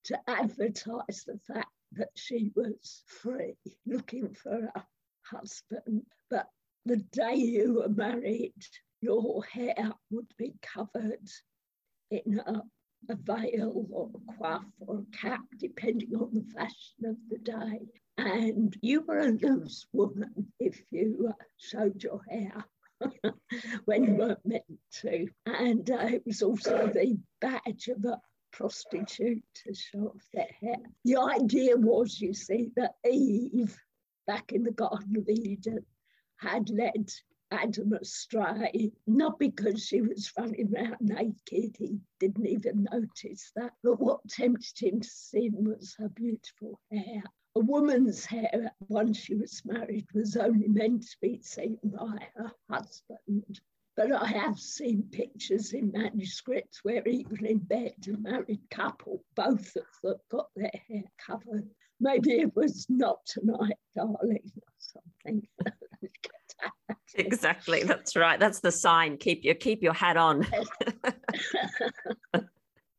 to 0.04 0.20
advertise 0.28 1.24
the 1.24 1.38
fact 1.46 1.72
that 1.96 2.10
she 2.14 2.50
was 2.54 3.02
free, 3.06 3.56
looking 3.86 4.34
for 4.34 4.70
a 4.74 4.84
husband. 5.24 6.02
But 6.30 6.48
the 6.84 6.96
day 6.96 7.34
you 7.34 7.74
were 7.74 7.88
married, 7.88 8.54
your 9.00 9.44
hair 9.44 9.92
would 10.10 10.32
be 10.38 10.54
covered 10.62 11.28
in 12.10 12.40
a, 12.46 12.62
a 13.10 13.16
veil 13.16 13.86
or 13.90 14.10
a 14.14 14.32
coif 14.32 14.64
or 14.80 14.98
a 15.00 15.16
cap, 15.16 15.42
depending 15.58 16.14
on 16.14 16.30
the 16.34 16.44
fashion 16.54 17.06
of 17.06 17.16
the 17.28 17.38
day. 17.38 17.80
And 18.18 18.76
you 18.82 19.02
were 19.02 19.18
a 19.18 19.28
loose 19.28 19.86
woman 19.92 20.52
if 20.60 20.82
you 20.90 21.28
uh, 21.30 21.44
showed 21.56 22.02
your 22.02 22.20
hair. 22.28 22.64
when 23.84 24.04
you 24.04 24.14
weren't 24.14 24.46
meant 24.46 24.62
to. 25.00 25.26
And 25.46 25.90
uh, 25.90 26.06
it 26.06 26.22
was 26.24 26.42
also 26.42 26.86
the 26.86 27.18
badge 27.40 27.88
of 27.88 28.04
a 28.04 28.20
prostitute 28.52 29.42
to 29.54 29.74
show 29.74 30.12
off 30.14 30.28
their 30.32 30.48
hair. 30.60 30.76
The 31.04 31.16
idea 31.16 31.76
was, 31.76 32.20
you 32.20 32.34
see, 32.34 32.70
that 32.76 32.96
Eve, 33.08 33.76
back 34.26 34.52
in 34.52 34.62
the 34.62 34.70
Garden 34.72 35.16
of 35.16 35.28
Eden, 35.28 35.84
had 36.36 36.70
led 36.70 37.10
Adam 37.50 37.92
astray, 37.92 38.92
not 39.06 39.38
because 39.38 39.84
she 39.84 40.00
was 40.00 40.32
running 40.38 40.74
around 40.74 40.96
naked, 41.00 41.76
he 41.78 41.98
didn't 42.18 42.46
even 42.46 42.86
notice 42.90 43.52
that, 43.54 43.72
but 43.82 44.00
what 44.00 44.26
tempted 44.28 44.78
him 44.78 45.00
to 45.00 45.08
sin 45.08 45.52
was 45.58 45.94
her 45.98 46.08
beautiful 46.08 46.80
hair. 46.90 47.22
A 47.54 47.60
woman's 47.60 48.24
hair, 48.24 48.72
once 48.88 49.18
she 49.18 49.34
was 49.34 49.62
married, 49.66 50.06
was 50.14 50.36
only 50.36 50.68
meant 50.68 51.02
to 51.02 51.16
be 51.20 51.42
seen 51.42 51.78
by 51.84 52.26
her 52.34 52.50
husband. 52.70 53.60
But 53.96 54.12
I 54.12 54.26
have 54.26 54.58
seen 54.58 55.04
pictures 55.12 55.72
in 55.74 55.92
manuscripts 55.92 56.80
where 56.82 57.06
even 57.06 57.44
in 57.44 57.58
bed, 57.58 57.94
a 58.06 58.16
married 58.16 58.62
couple, 58.70 59.22
both 59.36 59.76
of 59.76 59.84
them 60.02 60.16
got 60.30 60.46
their 60.56 60.70
hair 60.88 61.02
covered. 61.24 61.68
Maybe 62.00 62.32
it 62.32 62.56
was 62.56 62.86
not 62.88 63.18
tonight, 63.26 63.76
darling, 63.94 64.50
or 64.56 64.72
something. 64.78 65.46
exactly, 67.14 67.82
that's 67.82 68.16
right. 68.16 68.40
That's 68.40 68.60
the 68.60 68.72
sign. 68.72 69.18
Keep 69.18 69.44
your 69.44 69.54
keep 69.54 69.82
your 69.82 69.92
hat 69.92 70.16
on. 70.16 70.46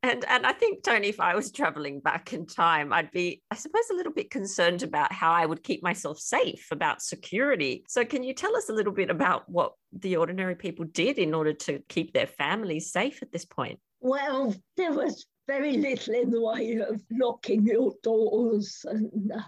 And 0.03 0.25
and 0.27 0.45
I 0.45 0.51
think 0.51 0.83
Toni, 0.83 1.07
if 1.07 1.21
I 1.21 1.33
was 1.33 1.49
traveling 1.49 2.01
back 2.01 2.33
in 2.33 2.45
time, 2.45 2.91
I'd 2.91 3.09
be, 3.11 3.41
I 3.49 3.55
suppose, 3.55 3.89
a 3.89 3.95
little 3.95 4.11
bit 4.11 4.29
concerned 4.29 4.83
about 4.83 5.13
how 5.13 5.31
I 5.31 5.45
would 5.45 5.63
keep 5.63 5.81
myself 5.81 6.19
safe, 6.19 6.67
about 6.71 7.01
security. 7.01 7.85
So 7.87 8.03
can 8.03 8.21
you 8.21 8.33
tell 8.33 8.55
us 8.57 8.67
a 8.67 8.73
little 8.73 8.91
bit 8.91 9.09
about 9.09 9.47
what 9.49 9.73
the 9.93 10.17
ordinary 10.17 10.55
people 10.55 10.83
did 10.85 11.17
in 11.17 11.33
order 11.33 11.53
to 11.53 11.79
keep 11.87 12.13
their 12.13 12.27
families 12.27 12.91
safe 12.91 13.21
at 13.21 13.31
this 13.31 13.45
point? 13.45 13.79
Well, 14.01 14.53
there 14.75 14.91
was 14.91 15.25
very 15.47 15.77
little 15.77 16.13
in 16.13 16.31
the 16.31 16.41
way 16.41 16.75
of 16.75 17.01
locking 17.09 17.65
your 17.65 17.93
doors 18.03 18.83
and 18.83 19.31
uh, 19.33 19.39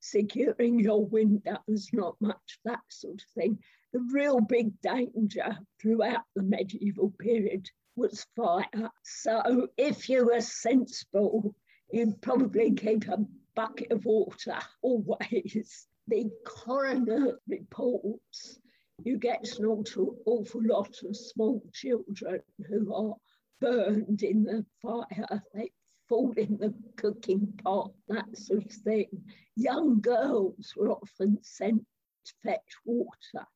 securing 0.00 0.78
your 0.78 1.06
windows, 1.06 1.88
not 1.94 2.16
much 2.20 2.58
that 2.66 2.80
sort 2.88 3.14
of 3.14 3.28
thing. 3.34 3.58
The 3.94 4.06
real 4.12 4.40
big 4.40 4.78
danger 4.82 5.56
throughout 5.80 6.24
the 6.36 6.42
medieval 6.42 7.14
period 7.18 7.70
was 7.96 8.26
fire. 8.36 8.90
So 9.02 9.68
if 9.76 10.08
you 10.08 10.26
were 10.26 10.40
sensible, 10.40 11.54
you'd 11.90 12.20
probably 12.22 12.72
keep 12.72 13.08
a 13.08 13.24
bucket 13.54 13.92
of 13.92 14.04
water 14.04 14.58
always. 14.82 15.86
The 16.08 16.30
coroner 16.44 17.38
reports 17.46 18.58
you 19.04 19.18
get 19.18 19.58
an 19.58 19.64
awful, 19.64 20.16
awful 20.26 20.62
lot 20.64 20.94
of 21.04 21.16
small 21.16 21.62
children 21.72 22.40
who 22.68 22.94
are 22.94 23.14
burned 23.60 24.22
in 24.22 24.44
the 24.44 24.64
fire. 24.80 25.42
They 25.54 25.72
fall 26.08 26.32
in 26.36 26.58
the 26.58 26.74
cooking 26.96 27.52
pot, 27.64 27.92
that 28.08 28.36
sort 28.36 28.66
of 28.66 28.72
thing. 28.72 29.08
Young 29.56 30.00
girls 30.00 30.74
were 30.76 30.90
often 30.90 31.38
sent 31.42 31.84
to 32.26 32.32
fetch 32.44 32.76
water 32.84 33.46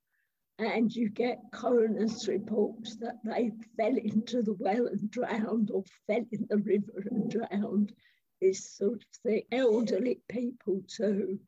and 0.58 0.94
you 0.94 1.08
get 1.10 1.38
coroner's 1.52 2.26
reports 2.28 2.96
that 2.96 3.16
they 3.24 3.50
fell 3.76 3.96
into 3.96 4.42
the 4.42 4.54
well 4.54 4.86
and 4.86 5.10
drowned 5.10 5.70
or 5.70 5.84
fell 6.06 6.24
in 6.32 6.46
the 6.48 6.58
river 6.58 7.04
and 7.10 7.30
drowned, 7.30 7.92
this 8.40 8.70
sort 8.76 9.02
of 9.02 9.20
thing. 9.22 9.42
Elderly 9.52 10.20
people 10.28 10.82
too 10.88 11.38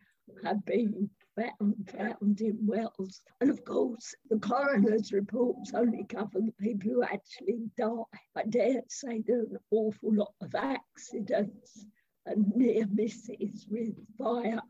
have 0.44 0.64
been 0.66 1.08
found 1.36 1.86
drowned 1.86 2.40
in 2.40 2.58
wells. 2.66 3.22
And 3.40 3.50
of 3.50 3.64
course, 3.64 4.14
the 4.28 4.38
coroner's 4.38 5.12
reports 5.12 5.72
only 5.74 6.04
cover 6.04 6.40
the 6.40 6.52
people 6.60 6.90
who 6.90 7.02
actually 7.02 7.70
die. 7.76 8.18
I 8.36 8.42
dare 8.48 8.82
say 8.88 9.22
there 9.26 9.38
are 9.38 9.42
an 9.42 9.58
awful 9.70 10.14
lot 10.14 10.34
of 10.42 10.54
accidents 10.54 11.86
and 12.26 12.52
near 12.54 12.86
misses 12.92 13.66
with 13.70 13.94
fire 14.18 14.60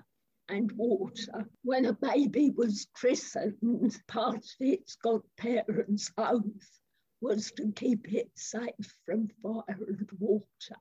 and 0.48 0.70
water. 0.72 1.48
When 1.62 1.84
a 1.86 1.92
baby 1.92 2.50
was 2.50 2.86
christened, 2.94 4.00
part 4.06 4.36
of 4.36 4.56
its 4.60 4.96
godparents' 4.96 6.10
oath 6.16 6.80
was 7.20 7.50
to 7.52 7.72
keep 7.72 8.12
it 8.12 8.30
safe 8.34 8.94
from 9.04 9.28
fire 9.42 9.64
and 9.68 10.08
water. 10.18 10.76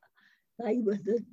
They 0.60 0.77
were 0.80 0.99
the 1.03 1.23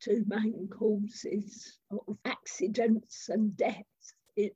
two 0.00 0.24
main 0.26 0.68
causes 0.68 1.78
of 1.90 2.18
accidents 2.24 3.28
and 3.28 3.56
deaths 3.56 4.14
in, 4.36 4.50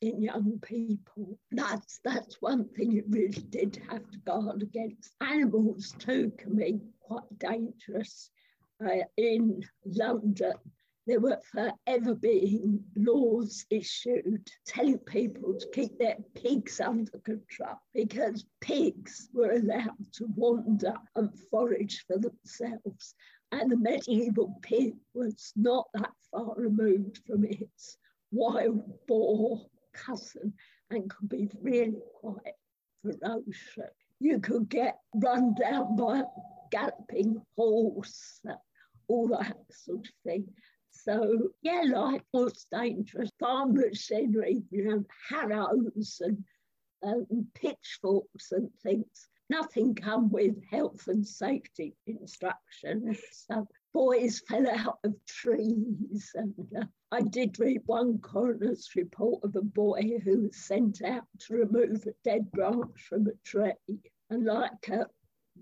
in 0.00 0.22
young 0.22 0.58
people. 0.60 1.38
That's, 1.50 2.00
that's 2.04 2.40
one 2.40 2.68
thing 2.68 2.92
you 2.92 3.04
really 3.08 3.42
did 3.42 3.80
have 3.90 4.08
to 4.10 4.18
guard 4.18 4.62
against. 4.62 5.14
Animals 5.20 5.94
too 5.98 6.32
can 6.38 6.56
be 6.56 6.80
quite 7.00 7.38
dangerous. 7.38 8.30
Uh, 8.84 9.04
in 9.16 9.62
London, 9.84 10.54
there 11.06 11.20
were 11.20 11.38
forever 11.52 12.14
being 12.14 12.82
laws 12.96 13.66
issued 13.68 14.48
telling 14.66 14.98
people 14.98 15.54
to 15.54 15.68
keep 15.74 15.98
their 15.98 16.16
pigs 16.34 16.80
under 16.80 17.18
control 17.18 17.78
because 17.92 18.46
pigs 18.60 19.28
were 19.34 19.52
allowed 19.52 20.12
to 20.12 20.26
wander 20.34 20.94
and 21.16 21.30
forage 21.50 22.04
for 22.06 22.18
themselves. 22.18 23.14
And 23.52 23.70
the 23.70 23.76
medieval 23.76 24.58
pig 24.62 24.94
was 25.12 25.52
not 25.56 25.88
that 25.94 26.12
far 26.30 26.54
removed 26.56 27.20
from 27.26 27.44
its 27.44 27.98
wild 28.32 29.06
boar 29.06 29.66
cousin 29.92 30.54
and 30.90 31.10
could 31.10 31.28
be 31.28 31.48
really 31.60 32.02
quite 32.20 32.54
ferocious. 33.02 33.92
You 34.20 34.40
could 34.40 34.68
get 34.68 34.98
run 35.14 35.54
down 35.54 35.96
by 35.96 36.20
a 36.20 36.24
galloping 36.70 37.42
horse, 37.56 38.40
all 39.06 39.28
that 39.28 39.56
sort 39.70 40.06
of 40.06 40.14
thing. 40.24 40.48
So, 41.02 41.50
yeah, 41.62 41.82
life 41.86 42.22
was 42.32 42.66
dangerous. 42.70 43.30
Farm 43.38 43.74
machinery, 43.74 44.62
you 44.70 44.84
know, 44.84 45.04
harrows 45.28 46.20
and 46.20 46.44
um, 47.02 47.46
pitchforks 47.54 48.52
and 48.52 48.70
things. 48.82 49.28
Nothing 49.50 49.94
come 49.94 50.30
with 50.30 50.64
health 50.70 51.06
and 51.08 51.26
safety 51.26 51.94
instructions. 52.06 53.18
So 53.32 53.66
boys 53.92 54.40
fell 54.48 54.66
out 54.70 54.98
of 55.04 55.14
trees. 55.26 56.32
And 56.34 56.54
uh, 56.76 56.84
I 57.12 57.20
did 57.20 57.58
read 57.58 57.82
one 57.84 58.18
coroner's 58.18 58.88
report 58.96 59.44
of 59.44 59.54
a 59.56 59.62
boy 59.62 60.18
who 60.24 60.42
was 60.42 60.56
sent 60.56 61.02
out 61.02 61.24
to 61.40 61.54
remove 61.54 62.06
a 62.06 62.14
dead 62.24 62.50
branch 62.52 63.02
from 63.08 63.26
a 63.26 63.32
tree. 63.44 63.72
And 64.30 64.46
like 64.46 64.88
a 64.88 65.06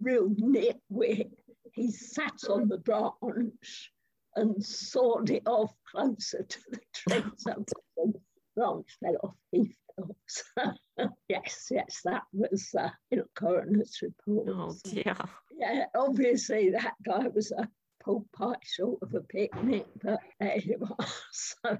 real 0.00 0.28
nitwit, 0.28 1.30
he 1.72 1.90
sat 1.90 2.38
on 2.48 2.68
the 2.68 2.78
branch 2.78 3.92
and 4.36 4.64
sawed 4.64 5.30
it 5.30 5.42
off 5.46 5.72
closer 5.90 6.42
to 6.42 6.58
the 6.70 6.80
tree. 6.94 7.24
So 7.38 7.64
the 7.96 8.12
branch 8.56 8.98
fell 9.02 9.16
off, 9.22 9.34
he 9.50 9.74
fell 9.96 10.16
off. 10.58 10.76
yes, 11.28 11.68
yes, 11.70 12.00
that 12.04 12.22
was 12.32 12.74
uh, 12.78 12.90
in 13.10 13.20
a 13.20 13.24
coroner's 13.34 14.00
report. 14.02 14.48
Oh, 14.50 14.74
dear. 14.84 15.16
Yeah, 15.50 15.84
obviously 15.94 16.70
that 16.70 16.94
guy 17.04 17.28
was 17.28 17.52
a 17.52 17.68
pulled 18.02 18.30
pie 18.32 18.54
short 18.62 19.00
of 19.02 19.14
a 19.14 19.20
picnic, 19.20 19.86
but 20.02 20.20
there. 20.40 20.60
So, 21.32 21.78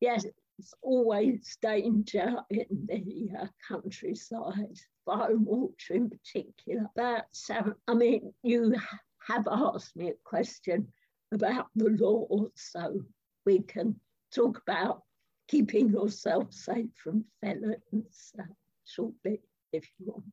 yes, 0.00 0.24
it's 0.58 0.74
always 0.82 1.56
danger 1.62 2.36
in 2.50 2.66
the 2.86 3.28
uh, 3.40 3.46
countryside, 3.66 4.78
fire 5.04 5.36
water 5.36 5.94
in 5.94 6.10
particular. 6.10 6.86
But, 6.94 7.28
um, 7.50 7.74
I 7.86 7.94
mean, 7.94 8.32
you 8.42 8.74
have 9.26 9.46
asked 9.50 9.96
me 9.96 10.10
a 10.10 10.14
question 10.24 10.88
about 11.32 11.66
the 11.74 11.90
law, 11.90 12.46
so 12.54 13.00
we 13.44 13.60
can 13.60 13.96
talk 14.34 14.60
about 14.66 15.02
keeping 15.48 15.88
yourself 15.90 16.52
safe 16.52 16.90
from 17.02 17.24
felons 17.40 18.32
uh, 18.38 18.44
shortly 18.84 19.40
if 19.72 19.88
you 19.98 20.06
want. 20.12 20.24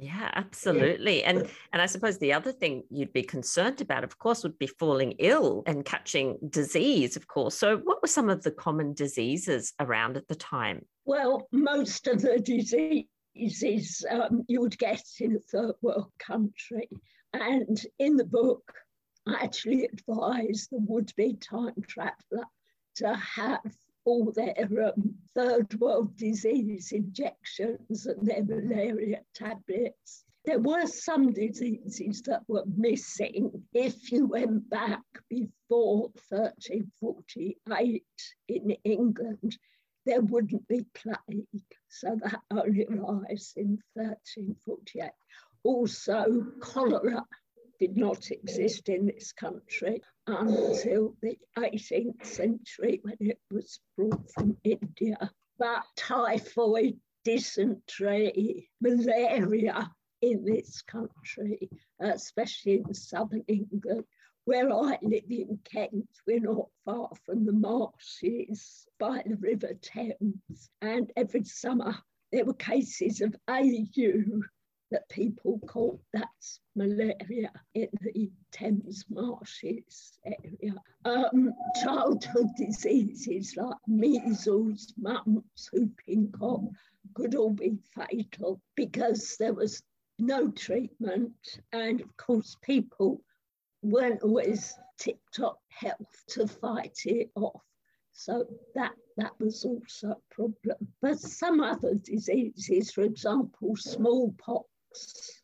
Yeah, 0.00 0.30
absolutely. 0.34 1.24
And 1.24 1.48
and 1.72 1.82
I 1.82 1.86
suppose 1.86 2.18
the 2.18 2.32
other 2.32 2.52
thing 2.52 2.84
you'd 2.88 3.12
be 3.12 3.24
concerned 3.24 3.80
about, 3.80 4.04
of 4.04 4.16
course, 4.18 4.44
would 4.44 4.58
be 4.58 4.68
falling 4.68 5.14
ill 5.18 5.64
and 5.66 5.84
catching 5.84 6.38
disease, 6.50 7.16
of 7.16 7.26
course. 7.26 7.56
So 7.56 7.78
what 7.78 8.00
were 8.00 8.08
some 8.08 8.30
of 8.30 8.44
the 8.44 8.52
common 8.52 8.94
diseases 8.94 9.72
around 9.80 10.16
at 10.16 10.28
the 10.28 10.36
time? 10.36 10.84
Well, 11.04 11.48
most 11.50 12.06
of 12.06 12.22
the 12.22 12.38
diseases 12.38 14.06
um, 14.08 14.44
you 14.46 14.60
would 14.60 14.78
get 14.78 15.02
in 15.18 15.34
a 15.34 15.40
third 15.40 15.74
world 15.82 16.12
country. 16.20 16.88
And 17.32 17.80
in 17.98 18.16
the 18.16 18.24
book, 18.24 18.72
I 19.28 19.44
actually 19.44 19.84
advise 19.84 20.68
the 20.70 20.78
would-be 20.78 21.34
time 21.34 21.74
traveller 21.86 22.46
to 22.96 23.14
have 23.14 23.60
all 24.04 24.32
their 24.32 24.54
um, 24.86 25.14
third 25.34 25.78
world 25.80 26.16
disease 26.16 26.92
injections 26.92 28.06
and 28.06 28.26
their 28.26 28.42
malaria 28.44 29.20
tablets. 29.34 30.24
There 30.44 30.58
were 30.58 30.86
some 30.86 31.32
diseases 31.32 32.22
that 32.22 32.42
were 32.48 32.64
missing. 32.74 33.50
If 33.74 34.10
you 34.10 34.26
went 34.26 34.70
back 34.70 35.02
before 35.28 36.10
1348 36.30 38.04
in 38.48 38.70
England, 38.84 39.58
there 40.06 40.22
wouldn't 40.22 40.66
be 40.68 40.86
plague. 40.94 41.66
So 41.88 42.18
that 42.22 42.40
only 42.50 42.86
arrives 42.86 43.52
in 43.56 43.78
1348. 43.94 45.10
Also, 45.64 46.46
cholera 46.60 47.26
did 47.78 47.96
not 47.96 48.30
exist 48.30 48.88
in 48.88 49.06
this 49.06 49.32
country 49.32 50.02
until 50.26 51.14
the 51.22 51.38
18th 51.56 52.24
century 52.24 53.00
when 53.02 53.16
it 53.20 53.40
was 53.50 53.80
brought 53.96 54.30
from 54.32 54.56
India. 54.64 55.30
But 55.58 55.84
typhoid, 55.96 56.98
dysentery, 57.24 58.70
malaria 58.80 59.90
in 60.20 60.44
this 60.44 60.82
country, 60.82 61.70
especially 62.00 62.82
in 62.86 62.94
southern 62.94 63.44
England, 63.48 64.04
where 64.44 64.72
I 64.72 64.98
live 65.02 65.30
in 65.30 65.58
Kent, 65.64 66.08
we're 66.26 66.40
not 66.40 66.68
far 66.84 67.10
from 67.26 67.44
the 67.44 67.52
marshes 67.52 68.86
by 68.98 69.22
the 69.26 69.36
River 69.36 69.74
Thames. 69.82 70.70
And 70.80 71.12
every 71.16 71.44
summer 71.44 71.96
there 72.32 72.44
were 72.44 72.54
cases 72.54 73.20
of 73.20 73.36
ague 73.46 74.42
that 74.90 75.08
people 75.08 75.60
call 75.66 76.00
that's 76.12 76.60
malaria 76.74 77.52
in 77.74 77.88
the 78.00 78.30
Thames 78.52 79.04
Marshes 79.10 80.18
area. 80.24 80.74
Um, 81.04 81.52
childhood 81.82 82.48
diseases 82.56 83.54
like 83.56 83.76
measles, 83.86 84.94
mumps, 84.96 85.70
whooping 85.72 86.32
cough 86.32 86.64
could 87.14 87.34
all 87.34 87.50
be 87.50 87.78
fatal 87.94 88.60
because 88.76 89.36
there 89.38 89.54
was 89.54 89.82
no 90.18 90.50
treatment. 90.50 91.58
And 91.72 92.00
of 92.00 92.16
course, 92.16 92.56
people 92.62 93.22
weren't 93.82 94.22
always 94.22 94.74
tip 94.98 95.18
top 95.34 95.60
health 95.68 96.24
to 96.28 96.46
fight 96.46 96.98
it 97.04 97.30
off. 97.34 97.62
So 98.12 98.46
that 98.74 98.94
that 99.16 99.32
was 99.38 99.64
also 99.64 100.10
a 100.10 100.34
problem. 100.34 100.76
But 101.00 101.20
some 101.20 101.60
other 101.60 101.94
diseases, 101.94 102.90
for 102.90 103.02
example, 103.02 103.76
smallpox, 103.76 104.68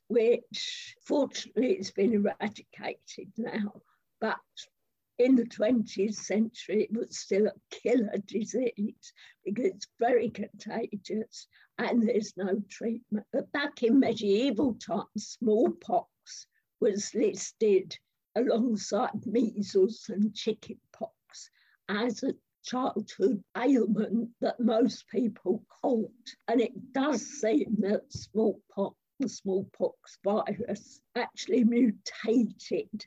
which 0.09 0.95
fortunately 1.05 1.77
has 1.77 1.91
been 1.91 2.13
eradicated 2.13 3.33
now, 3.37 3.73
but 4.21 4.39
in 5.19 5.37
the 5.37 5.45
20th 5.45 6.15
century, 6.15 6.83
it 6.85 6.93
was 6.93 7.19
still 7.19 7.47
a 7.47 7.53
killer 7.71 8.19
disease 8.27 9.13
because 9.45 9.67
it's 9.67 9.87
very 10.01 10.31
contagious 10.31 11.47
and 11.79 12.03
there's 12.03 12.37
no 12.37 12.61
treatment. 12.69 13.27
But 13.33 13.53
back 13.53 13.83
in 13.83 14.01
medieval 14.01 14.75
times, 14.75 15.37
smallpox 15.39 16.09
was 16.81 17.15
listed 17.15 17.97
alongside 18.35 19.25
measles 19.27 20.07
and 20.09 20.35
chickenpox 20.35 21.51
as 21.89 22.23
a 22.25 22.35
childhood 22.65 23.43
ailment 23.57 24.31
that 24.41 24.59
most 24.59 25.09
people 25.09 25.65
caught. 25.81 26.11
And 26.49 26.61
it 26.61 26.93
does 26.93 27.23
seem 27.23 27.77
that 27.81 28.13
smallpox 28.13 28.97
the 29.21 29.29
smallpox 29.29 30.19
virus 30.25 31.01
actually 31.17 31.65
mutated 31.65 33.07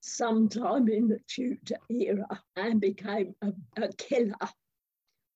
sometime 0.00 0.88
in 0.88 1.08
the 1.08 1.20
Tudor 1.28 1.78
era 1.90 2.42
and 2.56 2.80
became 2.80 3.34
a, 3.42 3.52
a 3.76 3.92
killer, 3.94 4.34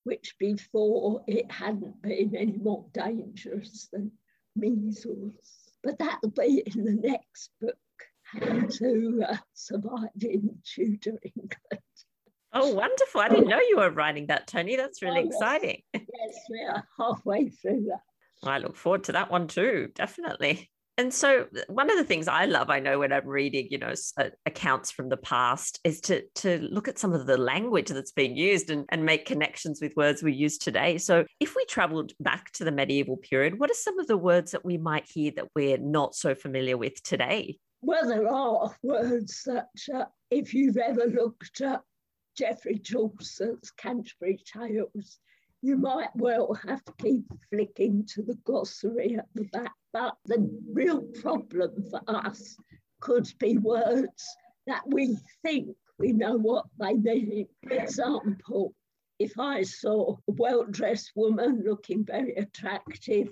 which 0.03 0.35
before 0.39 1.23
it 1.27 1.51
hadn't 1.51 2.01
been 2.01 2.35
any 2.35 2.57
more 2.57 2.85
dangerous 2.93 3.89
than 3.91 4.11
measles. 4.55 5.71
But 5.83 5.99
that'll 5.99 6.31
be 6.31 6.63
in 6.65 6.85
the 6.85 6.93
next 6.93 7.51
book, 7.59 7.75
How 8.23 8.61
to 8.61 9.23
uh, 9.27 9.37
Survive 9.53 10.09
in 10.21 10.57
Tudor 10.63 11.19
England. 11.23 11.81
Oh, 12.53 12.73
wonderful. 12.73 13.19
I 13.19 13.29
didn't 13.29 13.47
know 13.47 13.59
you 13.59 13.77
were 13.77 13.89
writing 13.89 14.27
that, 14.27 14.47
Toni. 14.47 14.75
That's 14.75 15.01
really 15.01 15.23
oh, 15.23 15.27
exciting. 15.27 15.81
Yes, 15.93 16.39
we 16.49 16.61
are 16.61 16.87
halfway 16.97 17.49
through 17.49 17.87
that. 17.89 18.01
I 18.47 18.57
look 18.57 18.75
forward 18.75 19.05
to 19.05 19.13
that 19.13 19.31
one 19.31 19.47
too, 19.47 19.89
definitely. 19.95 20.69
And 20.97 21.11
so 21.11 21.47
one 21.69 21.89
of 21.89 21.97
the 21.97 22.03
things 22.03 22.27
I 22.27 22.45
love, 22.45 22.69
I 22.69 22.79
know 22.79 22.99
when 22.99 23.11
I'm 23.11 23.27
reading, 23.27 23.67
you 23.71 23.79
know, 23.79 23.93
uh, 24.17 24.29
accounts 24.45 24.91
from 24.91 25.09
the 25.09 25.17
past 25.17 25.79
is 25.83 25.99
to 26.01 26.21
to 26.35 26.59
look 26.59 26.87
at 26.87 26.99
some 26.99 27.13
of 27.13 27.25
the 27.25 27.37
language 27.37 27.89
that's 27.89 28.11
being 28.11 28.35
used 28.37 28.69
and, 28.69 28.85
and 28.89 29.03
make 29.03 29.25
connections 29.25 29.81
with 29.81 29.95
words 29.95 30.21
we 30.21 30.33
use 30.33 30.59
today. 30.59 30.99
So 30.99 31.25
if 31.39 31.55
we 31.55 31.65
traveled 31.65 32.11
back 32.19 32.51
to 32.53 32.63
the 32.63 32.71
medieval 32.71 33.17
period, 33.17 33.59
what 33.59 33.71
are 33.71 33.75
some 33.75 33.97
of 33.97 34.05
the 34.05 34.17
words 34.17 34.51
that 34.51 34.63
we 34.63 34.77
might 34.77 35.09
hear 35.09 35.31
that 35.35 35.47
we're 35.55 35.79
not 35.79 36.13
so 36.13 36.35
familiar 36.35 36.77
with 36.77 37.01
today? 37.01 37.57
Well, 37.81 38.07
there 38.07 38.29
are 38.31 38.75
words 38.83 39.41
that 39.47 39.69
uh, 39.93 40.05
if 40.29 40.53
you've 40.53 40.77
ever 40.77 41.05
looked 41.07 41.61
at 41.61 41.81
Geoffrey 42.37 42.77
Chaucer's 42.77 43.71
Canterbury 43.77 44.39
Tales, 44.45 45.17
you 45.63 45.77
might 45.77 46.13
well 46.15 46.53
have 46.67 46.83
to 46.83 46.93
keep 47.01 47.23
flicking 47.49 48.05
to 48.05 48.21
the 48.21 48.35
glossary 48.43 49.15
at 49.15 49.27
the 49.33 49.45
back. 49.45 49.71
But 49.93 50.15
the 50.25 50.49
real 50.71 51.01
problem 51.21 51.85
for 51.89 52.01
us 52.07 52.57
could 52.99 53.31
be 53.39 53.57
words 53.57 54.27
that 54.67 54.83
we 54.85 55.17
think 55.41 55.75
we 55.97 56.11
know 56.11 56.35
what 56.35 56.65
they 56.77 56.95
mean. 56.95 57.47
For 57.63 57.73
example, 57.75 58.75
if 59.19 59.39
I 59.39 59.63
saw 59.63 60.17
a 60.27 60.31
well 60.33 60.65
dressed 60.65 61.13
woman 61.15 61.63
looking 61.65 62.03
very 62.03 62.35
attractive, 62.35 63.29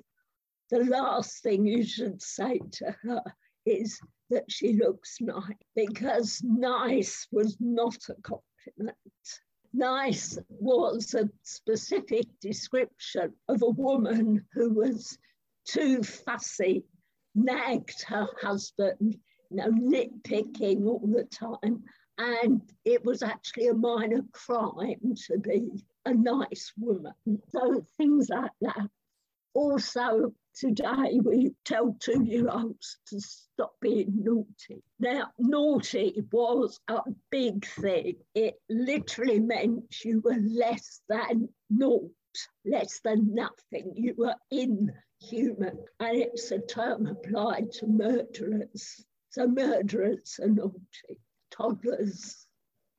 the 0.69 0.85
last 0.85 1.43
thing 1.43 1.65
you 1.65 1.83
should 1.83 2.21
say 2.21 2.61
to 2.71 2.95
her 3.03 3.23
is 3.65 3.99
that 4.29 4.49
she 4.49 4.73
looks 4.73 5.17
nice, 5.19 5.57
because 5.75 6.41
nice 6.45 7.27
was 7.29 7.57
not 7.59 7.97
a 8.07 8.15
compliment. 8.21 8.95
Nice 9.73 10.37
was 10.49 11.13
a 11.13 11.29
specific 11.43 12.25
description 12.41 13.33
of 13.47 13.61
a 13.61 13.69
woman 13.69 14.45
who 14.53 14.73
was 14.73 15.17
too 15.65 16.03
fussy, 16.03 16.83
nagged 17.35 18.03
her 18.07 18.27
husband, 18.41 19.17
you 19.49 19.57
know, 19.57 19.71
nitpicking 19.71 20.85
all 20.85 21.07
the 21.07 21.23
time. 21.23 21.83
And 22.17 22.61
it 22.85 23.05
was 23.05 23.23
actually 23.23 23.67
a 23.67 23.73
minor 23.73 24.21
crime 24.33 25.15
to 25.27 25.37
be 25.39 25.69
a 26.05 26.13
nice 26.13 26.73
woman. 26.77 27.13
So 27.49 27.85
things 27.97 28.29
like 28.29 28.51
that. 28.61 28.89
Also, 29.53 30.33
today 30.55 31.19
we 31.23 31.53
tell 31.65 31.95
two 31.99 32.23
year 32.23 32.49
olds 32.49 32.97
to 33.07 33.19
stop 33.19 33.73
being 33.81 34.23
naughty. 34.23 34.83
Now, 34.99 35.31
naughty 35.37 36.21
was 36.31 36.79
a 36.87 36.99
big 37.29 37.65
thing. 37.65 38.15
It 38.35 38.55
literally 38.69 39.39
meant 39.39 40.03
you 40.03 40.21
were 40.21 40.39
less 40.39 41.01
than 41.09 41.49
naught, 41.69 42.11
less 42.65 42.99
than 43.03 43.33
nothing. 43.33 43.93
You 43.95 44.15
were 44.17 44.35
inhuman. 44.49 45.79
And 45.99 46.17
it's 46.17 46.51
a 46.51 46.59
term 46.59 47.07
applied 47.07 47.71
to 47.73 47.87
murderers. 47.87 49.05
So, 49.29 49.47
murderers 49.47 50.39
are 50.41 50.49
naughty, 50.49 51.19
toddlers 51.51 52.45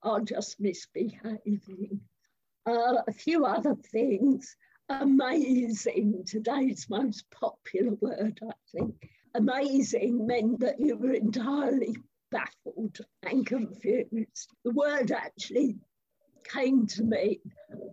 are 0.03 0.21
just 0.21 0.61
misbehaving. 0.61 2.01
Uh, 2.65 3.03
a 3.07 3.13
few 3.13 3.45
other 3.45 3.75
things 3.75 4.57
amazing, 5.01 6.25
today's 6.27 6.89
most 6.91 7.31
popular 7.31 7.95
word, 8.01 8.39
I 8.47 8.53
think. 8.71 9.09
Amazing 9.35 10.27
meant 10.27 10.61
that 10.61 10.79
you 10.79 10.97
were 10.97 11.13
entirely 11.13 11.97
baffled 12.31 12.99
and 13.23 13.47
confused. 13.47 14.51
The 14.65 14.71
word 14.71 15.11
actually 15.11 15.79
came 16.45 16.87
to 16.87 17.03
me, 17.03 17.41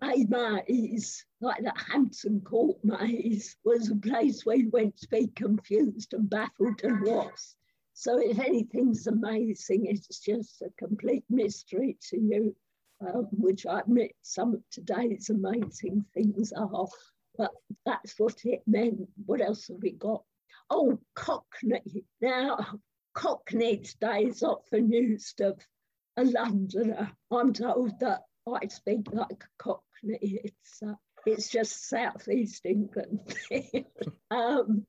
a 0.03 0.25
maze, 0.25 1.25
like 1.39 1.63
the 1.63 1.73
Hampton 1.91 2.41
Court 2.41 2.77
maze, 2.83 3.55
was 3.63 3.89
a 3.89 3.95
place 3.95 4.45
where 4.45 4.57
you 4.57 4.69
went 4.69 4.97
to 4.97 5.07
be 5.07 5.27
confused 5.27 6.13
and 6.13 6.29
baffled 6.29 6.81
and 6.83 7.01
lost. 7.05 7.55
So 7.93 8.17
if 8.17 8.39
anything's 8.39 9.07
amazing, 9.07 9.85
it's 9.85 10.19
just 10.19 10.61
a 10.61 10.69
complete 10.77 11.25
mystery 11.29 11.97
to 12.09 12.17
you 12.17 12.55
um, 13.01 13.27
which 13.31 13.65
I 13.65 13.79
admit 13.79 14.15
some 14.21 14.53
of 14.53 14.61
today's 14.71 15.29
amazing 15.29 16.05
things 16.13 16.51
are, 16.53 16.87
but 17.37 17.51
that's 17.85 18.15
what 18.17 18.45
it 18.45 18.61
meant. 18.67 19.07
What 19.25 19.41
else 19.41 19.67
have 19.67 19.77
we 19.81 19.91
got? 19.91 20.23
Oh, 20.69 20.99
Cockney. 21.15 22.05
Now, 22.21 22.79
Cockney 23.13 23.77
today 23.77 24.25
is 24.25 24.43
often 24.43 24.91
used 24.91 25.41
of 25.41 25.59
a 26.17 26.23
Londoner. 26.23 27.11
I'm 27.31 27.53
told 27.53 27.99
that 28.01 28.23
I 28.47 28.67
speak 28.67 29.07
like 29.11 29.43
a 29.43 29.63
Cockney. 29.63 30.19
It's 30.43 30.83
uh, 30.85 30.93
it's 31.25 31.49
just 31.49 31.87
southeast 31.89 32.65
England. 32.65 33.33
um, 34.31 34.85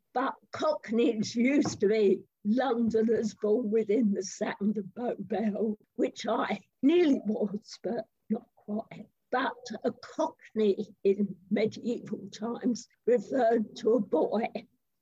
Cockneys 0.61 1.35
used 1.35 1.81
to 1.81 1.89
be 1.89 2.21
Londoners 2.45 3.33
born 3.33 3.71
within 3.71 4.13
the 4.13 4.23
sound 4.23 4.77
of 4.77 4.95
Bow 4.95 5.15
Bell, 5.19 5.79
which 5.97 6.27
I 6.27 6.61
nearly 6.83 7.19
was, 7.25 7.79
but 7.83 8.05
not 8.29 8.47
quite. 8.57 9.07
But 9.33 9.57
a 9.85 9.93
cockney 9.93 10.95
in 11.03 11.35
medieval 11.51 12.29
times 12.31 12.87
referred 13.07 13.75
to 13.77 13.95
a 13.95 14.01
boy 14.01 14.49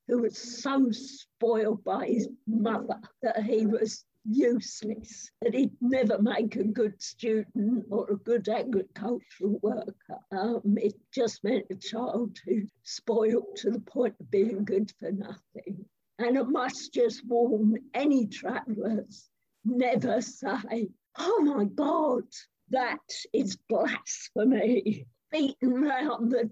who 0.07 0.19
was 0.21 0.37
so 0.37 0.91
spoiled 0.91 1.83
by 1.83 2.07
his 2.07 2.29
mother 2.47 3.01
that 3.21 3.43
he 3.43 3.65
was 3.65 4.05
useless, 4.29 5.31
that 5.41 5.53
he'd 5.53 5.71
never 5.81 6.21
make 6.21 6.55
a 6.55 6.63
good 6.63 7.01
student 7.01 7.85
or 7.89 8.11
a 8.11 8.15
good 8.15 8.47
agricultural 8.47 9.59
worker. 9.61 10.19
Um, 10.31 10.77
it 10.77 10.93
just 11.13 11.43
meant 11.43 11.65
a 11.71 11.75
child 11.75 12.37
who 12.45 12.63
spoiled 12.83 13.55
to 13.57 13.71
the 13.71 13.79
point 13.79 14.15
of 14.19 14.29
being 14.31 14.63
good 14.65 14.91
for 14.99 15.11
nothing. 15.11 15.85
And 16.19 16.37
I 16.37 16.43
must 16.43 16.93
just 16.93 17.25
warn 17.25 17.77
any 17.93 18.27
travellers 18.27 19.29
never 19.65 20.21
say, 20.21 20.89
oh 21.17 21.41
my 21.41 21.65
God, 21.65 22.23
that 22.69 22.99
is 23.33 23.57
blasphemy. 23.67 25.05
Beaten 25.31 25.81
round 25.81 26.31
the 26.31 26.51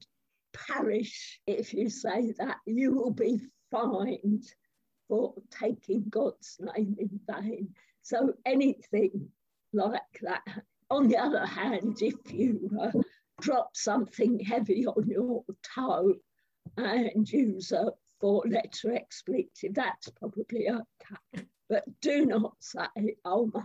parish, 0.54 1.40
if 1.48 1.74
you 1.74 1.90
say 1.90 2.34
that, 2.38 2.58
you 2.66 2.94
will 2.94 3.12
be 3.12 3.40
fined 3.72 4.44
for 5.08 5.34
taking 5.52 6.06
God's 6.10 6.58
name 6.60 6.96
in 7.00 7.20
vain. 7.30 7.70
So 8.02 8.34
anything 8.46 9.30
like 9.74 10.02
that. 10.22 10.44
On 10.90 11.08
the 11.08 11.18
other 11.18 11.46
hand, 11.46 11.98
if 12.02 12.16
you 12.32 12.70
uh, 12.82 12.92
drop 13.42 13.76
something 13.76 14.40
heavy 14.40 14.86
on 14.86 15.08
your 15.08 15.44
toe 15.76 16.14
and 16.78 17.30
use 17.30 17.72
a 17.72 17.92
four 18.22 18.44
letter 18.48 18.94
expletive, 18.94 19.74
that's 19.74 20.10
probably 20.10 20.70
okay. 20.70 21.46
But 21.70 21.84
do 22.02 22.26
not 22.26 22.54
say, 22.60 23.16
oh 23.26 23.52
my 23.54 23.62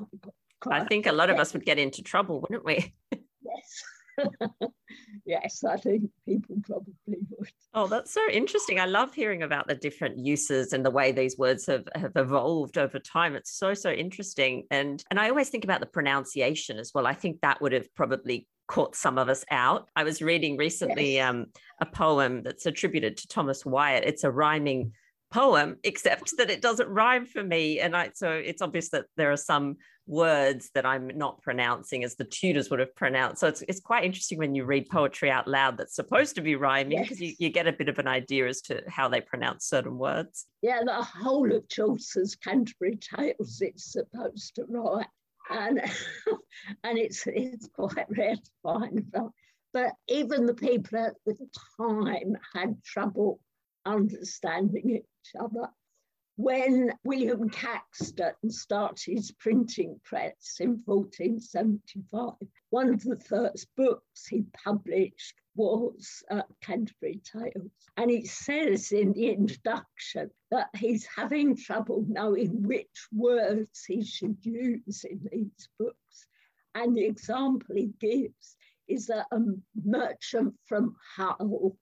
God, 0.61 0.72
I 0.72 0.85
think 0.85 1.07
a 1.07 1.12
lot 1.12 1.31
of 1.31 1.38
us 1.38 1.52
would 1.52 1.64
get 1.64 1.78
into 1.78 2.02
trouble, 2.02 2.40
wouldn't 2.40 2.64
we? 2.64 2.92
yes. 3.12 3.83
yes, 5.25 5.64
I 5.64 5.77
think 5.77 6.11
people 6.27 6.57
probably 6.64 7.18
would. 7.31 7.51
Oh, 7.75 7.87
that's 7.87 8.12
so 8.12 8.20
interesting. 8.31 8.81
I 8.81 8.87
love 8.87 9.14
hearing 9.14 9.42
about 9.42 9.66
the 9.68 9.75
different 9.75 10.18
uses 10.18 10.72
and 10.72 10.85
the 10.85 10.90
way 10.90 11.12
these 11.12 11.38
words 11.38 11.66
have, 11.66 11.88
have 11.94 12.12
evolved 12.16 12.79
over 12.79 12.98
time. 12.98 13.35
It's 13.35 13.53
so, 13.53 13.75
so 13.75 13.90
interesting. 13.90 14.64
And 14.70 15.03
and 15.11 15.18
I 15.18 15.29
always 15.29 15.48
think 15.48 15.64
about 15.64 15.81
the 15.81 15.87
pronunciation 15.87 16.79
as 16.79 16.92
well. 16.94 17.07
I 17.07 17.14
think 17.14 17.40
that 17.40 17.61
would 17.61 17.72
have 17.72 17.92
probably 17.94 18.46
caught 18.68 18.96
some 18.96 19.18
of 19.18 19.29
us 19.29 19.44
out. 19.51 19.88
I 19.96 20.05
was 20.05 20.22
reading 20.22 20.57
recently 20.57 21.14
yes. 21.14 21.29
um, 21.29 21.46
a 21.81 21.87
poem 21.87 22.42
that's 22.42 22.66
attributed 22.66 23.16
to 23.18 23.29
Thomas 23.29 23.66
Wyatt. 23.66 24.05
It's 24.05 24.25
a 24.25 24.31
rhyming 24.31 24.92
poem, 25.33 25.77
except 25.83 26.37
that 26.37 26.51
it 26.51 26.62
doesn't 26.62 26.88
rhyme 26.88 27.27
for 27.27 27.42
me. 27.42 27.81
And 27.81 27.97
I, 27.97 28.11
so 28.14 28.31
it's 28.31 28.62
obvious 28.62 28.90
that 28.90 29.07
there 29.16 29.33
are 29.33 29.37
some 29.37 29.77
words 30.07 30.71
that 30.75 30.85
I'm 30.85 31.11
not 31.16 31.40
pronouncing 31.42 32.05
as 32.05 32.16
the 32.16 32.25
Tudors 32.25 32.71
would 32.71 32.81
have 32.81 32.95
pronounced. 32.95 33.40
So 33.40 33.49
it's, 33.49 33.62
it's 33.68 33.81
quite 33.81 34.05
interesting 34.05 34.38
when 34.38 34.55
you 34.55 34.64
read 34.64 34.88
poetry 34.88 35.31
out 35.31 35.49
loud 35.49 35.77
that's 35.77 35.95
supposed 35.95 36.35
to 36.37 36.40
be 36.40 36.57
rhyming 36.57 37.03
because 37.03 37.21
yes. 37.21 37.31
you, 37.40 37.47
you 37.47 37.53
get 37.53 37.66
a 37.66 37.73
bit 37.73 37.88
of 37.88 37.99
an 37.99 38.09
idea 38.09 38.47
as 38.47 38.61
to 38.62 38.83
how 38.88 39.09
they 39.09 39.21
pronounce 39.21 39.66
certain 39.66 39.99
words. 39.99 40.47
Yeah, 40.61 40.81
the 40.85 41.03
whole 41.03 41.53
of 41.55 41.68
Chaucer's 41.68 42.35
Canterbury 42.37 42.97
Tales 42.97 43.61
it's 43.61 43.92
supposed 43.92 44.55
to 44.57 44.64
rhyme. 44.68 45.05
And, 45.51 45.81
and 46.85 46.99
it's, 46.99 47.27
it's 47.27 47.68
quite 47.75 48.07
rare 48.09 48.37
to 48.37 48.51
find. 48.62 49.12
But 49.73 49.92
even 50.09 50.47
the 50.47 50.55
people 50.55 50.99
at 50.99 51.14
the 51.25 51.49
time 51.79 52.37
had 52.55 52.83
trouble 52.85 53.40
understanding 53.85 54.90
each 54.90 55.40
other. 55.40 55.68
when 56.37 56.90
William 57.05 57.51
Caxton 57.51 58.51
started 58.51 59.05
his 59.05 59.33
printing 59.33 60.01
press 60.03 60.57
in 60.61 60.81
1475, 60.87 62.35
one 62.71 62.88
of 62.95 63.03
the 63.03 63.21
first 63.21 63.68
books 63.77 64.27
he 64.27 64.45
published 64.64 65.35
was 65.55 66.23
uh, 66.31 66.42
Canterbury 66.62 67.21
Tales. 67.23 67.71
And 67.97 68.11
he 68.11 68.25
says 68.25 68.92
in 68.92 69.12
the 69.12 69.29
introduction 69.29 70.31
that 70.51 70.71
he's 70.75 71.07
having 71.07 71.57
trouble 71.57 72.05
knowing 72.09 72.62
which 72.62 73.09
words 73.12 73.85
he 73.85 74.03
should 74.03 74.38
use 74.40 75.05
in 75.05 75.21
these 75.31 75.68
books. 75.79 76.27
And 76.75 76.97
the 76.97 77.05
example 77.05 77.77
he 77.77 77.92
gives 78.01 78.57
is 78.88 79.07
that 79.09 79.27
a 79.33 79.38
merchant 79.85 80.55
from 80.66 80.97
Hull 81.16 81.77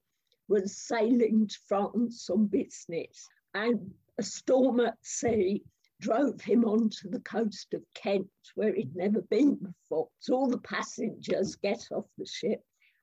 was 0.50 0.76
sailing 0.76 1.46
to 1.46 1.58
France 1.68 2.28
on 2.28 2.46
business 2.46 3.28
and 3.54 3.78
a 4.18 4.22
storm 4.22 4.80
at 4.80 4.96
sea 5.00 5.62
drove 6.00 6.40
him 6.40 6.64
onto 6.64 7.08
the 7.08 7.20
coast 7.20 7.72
of 7.72 7.82
Kent 7.94 8.26
where 8.56 8.74
he'd 8.74 8.96
never 8.96 9.22
been 9.22 9.54
before. 9.54 10.08
So 10.18 10.34
all 10.34 10.48
the 10.48 10.58
passengers 10.58 11.54
get 11.54 11.86
off 11.92 12.06
the 12.18 12.26
ship 12.26 12.60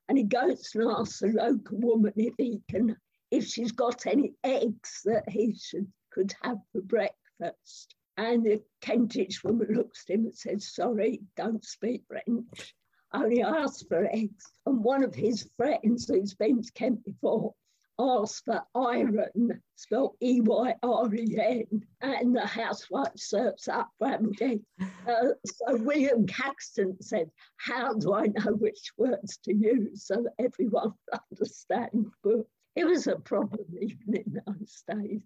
and 0.09 0.17
he 0.17 0.25
goes 0.25 0.71
and 0.75 0.91
asks 0.91 1.19
the 1.19 1.27
local 1.27 1.77
woman 1.79 2.11
if 2.17 2.33
he 2.37 2.59
can, 2.69 2.97
if 3.31 3.47
she's 3.47 3.71
got 3.71 4.05
any 4.05 4.33
eggs 4.43 5.01
that 5.05 5.29
he 5.29 5.55
should 5.55 5.87
could 6.11 6.33
have 6.43 6.57
for 6.73 6.81
breakfast. 6.81 7.95
And 8.17 8.43
the 8.43 8.61
Kentish 8.81 9.43
woman 9.43 9.67
looks 9.69 10.03
at 10.09 10.15
him 10.15 10.25
and 10.25 10.35
says, 10.35 10.73
Sorry, 10.73 11.21
don't 11.37 11.63
speak 11.63 12.03
French 12.07 12.73
only 13.13 13.41
asked 13.41 13.87
for 13.87 14.07
eggs. 14.11 14.45
And 14.65 14.83
one 14.83 15.03
of 15.03 15.15
his 15.15 15.49
friends 15.57 16.07
who's 16.07 16.33
been 16.33 16.61
to 16.61 16.71
Kent 16.73 17.03
before 17.05 17.53
asked 17.99 18.45
for 18.45 18.61
iron, 18.75 19.61
spelled 19.75 20.15
E 20.21 20.41
Y 20.41 20.75
R 20.83 21.15
E 21.15 21.37
N, 21.39 21.85
and 22.01 22.35
the 22.35 22.45
housewife 22.45 23.11
serves 23.15 23.67
up 23.67 23.89
brandy. 23.99 24.61
Uh, 25.07 25.29
so 25.45 25.77
William 25.77 26.27
Caxton 26.27 27.01
said, 27.01 27.29
How 27.57 27.93
do 27.93 28.13
I 28.13 28.27
know 28.27 28.53
which 28.53 28.91
words 28.97 29.37
to 29.45 29.53
use 29.55 30.05
so 30.05 30.15
that 30.15 30.33
everyone 30.39 30.93
understands? 31.31 32.09
But 32.23 32.45
it 32.75 32.85
was 32.85 33.07
a 33.07 33.15
problem 33.15 33.65
even 33.81 34.15
in 34.15 34.41
those 34.45 34.83
days. 34.87 35.21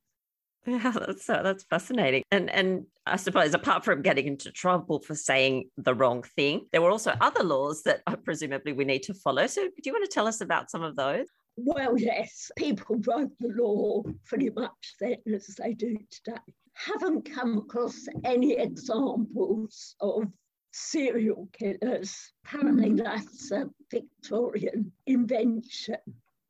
Yeah, 0.67 0.91
that's 0.91 1.27
uh, 1.27 1.41
that's 1.41 1.63
fascinating. 1.63 2.23
And 2.31 2.47
and 2.51 2.85
I 3.07 3.15
suppose 3.15 3.55
apart 3.55 3.83
from 3.83 4.03
getting 4.03 4.27
into 4.27 4.51
trouble 4.51 4.99
for 4.99 5.15
saying 5.15 5.69
the 5.77 5.95
wrong 5.95 6.21
thing, 6.21 6.67
there 6.71 6.83
were 6.83 6.91
also 6.91 7.15
other 7.19 7.43
laws 7.43 7.81
that 7.83 8.03
presumably 8.23 8.71
we 8.71 8.85
need 8.85 9.01
to 9.03 9.15
follow. 9.15 9.47
So, 9.47 9.63
do 9.63 9.71
you 9.83 9.91
want 9.91 10.05
to 10.07 10.13
tell 10.13 10.27
us 10.27 10.39
about 10.39 10.69
some 10.69 10.83
of 10.83 10.95
those? 10.95 11.25
Well, 11.57 11.97
yes, 11.97 12.51
people 12.57 12.97
wrote 13.07 13.31
the 13.39 13.49
law 13.55 14.03
pretty 14.25 14.51
much 14.51 14.95
then 14.99 15.17
as 15.33 15.47
they 15.57 15.73
do 15.73 15.97
today. 16.11 16.37
Haven't 16.73 17.25
come 17.33 17.57
across 17.57 18.05
any 18.23 18.53
examples 18.53 19.95
of 19.99 20.25
serial 20.71 21.49
killers. 21.53 22.31
Apparently, 22.45 22.93
that's 22.93 23.51
a 23.51 23.69
Victorian 23.89 24.91
invention, 25.07 25.97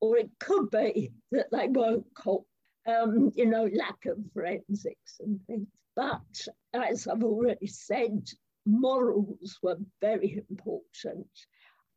or 0.02 0.18
it 0.18 0.30
could 0.40 0.70
be 0.70 1.12
that 1.32 1.48
they 1.52 1.68
weren't 1.68 2.06
caught 2.14 2.46
um, 2.88 3.32
you 3.36 3.46
know, 3.46 3.70
lack 3.74 4.06
of 4.06 4.18
forensics 4.34 5.20
and 5.20 5.40
things. 5.48 5.68
But 5.96 6.48
as 6.74 7.08
I've 7.08 7.24
already 7.24 7.68
said, 7.68 8.30
morals 8.66 9.60
were 9.62 9.78
very 10.00 10.44
important. 10.50 11.28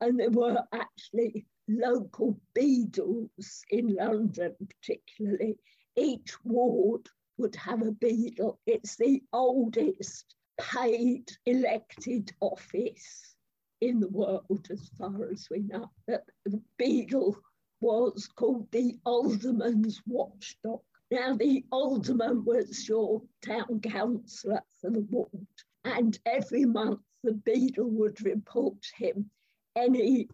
And 0.00 0.18
there 0.18 0.30
were 0.30 0.62
actually 0.72 1.46
local 1.68 2.38
beadles 2.54 3.64
in 3.70 3.94
London, 3.94 4.54
particularly. 4.68 5.56
Each 5.96 6.34
ward 6.44 7.08
would 7.38 7.56
have 7.56 7.82
a 7.82 7.92
beadle. 7.92 8.58
It's 8.66 8.96
the 8.96 9.22
oldest 9.32 10.34
paid 10.60 11.30
elected 11.46 12.32
office 12.40 13.36
in 13.80 14.00
the 14.00 14.08
world, 14.08 14.66
as 14.70 14.90
far 14.98 15.30
as 15.30 15.46
we 15.50 15.60
know. 15.60 15.90
The 16.06 16.60
beadle 16.78 17.36
was 17.80 18.28
called 18.34 18.70
the 18.70 18.98
Alderman's 19.04 20.00
Watchdog. 20.06 20.80
Now, 21.10 21.36
the 21.36 21.64
Alderman 21.70 22.44
was 22.44 22.88
your 22.88 23.22
town 23.44 23.80
councillor 23.80 24.62
for 24.80 24.90
the 24.90 25.00
ward, 25.00 25.46
and 25.84 26.18
every 26.24 26.64
month 26.64 27.00
the 27.22 27.32
beadle 27.32 27.90
would 27.90 28.20
report 28.24 28.84
him 28.96 29.30
any 29.76 30.28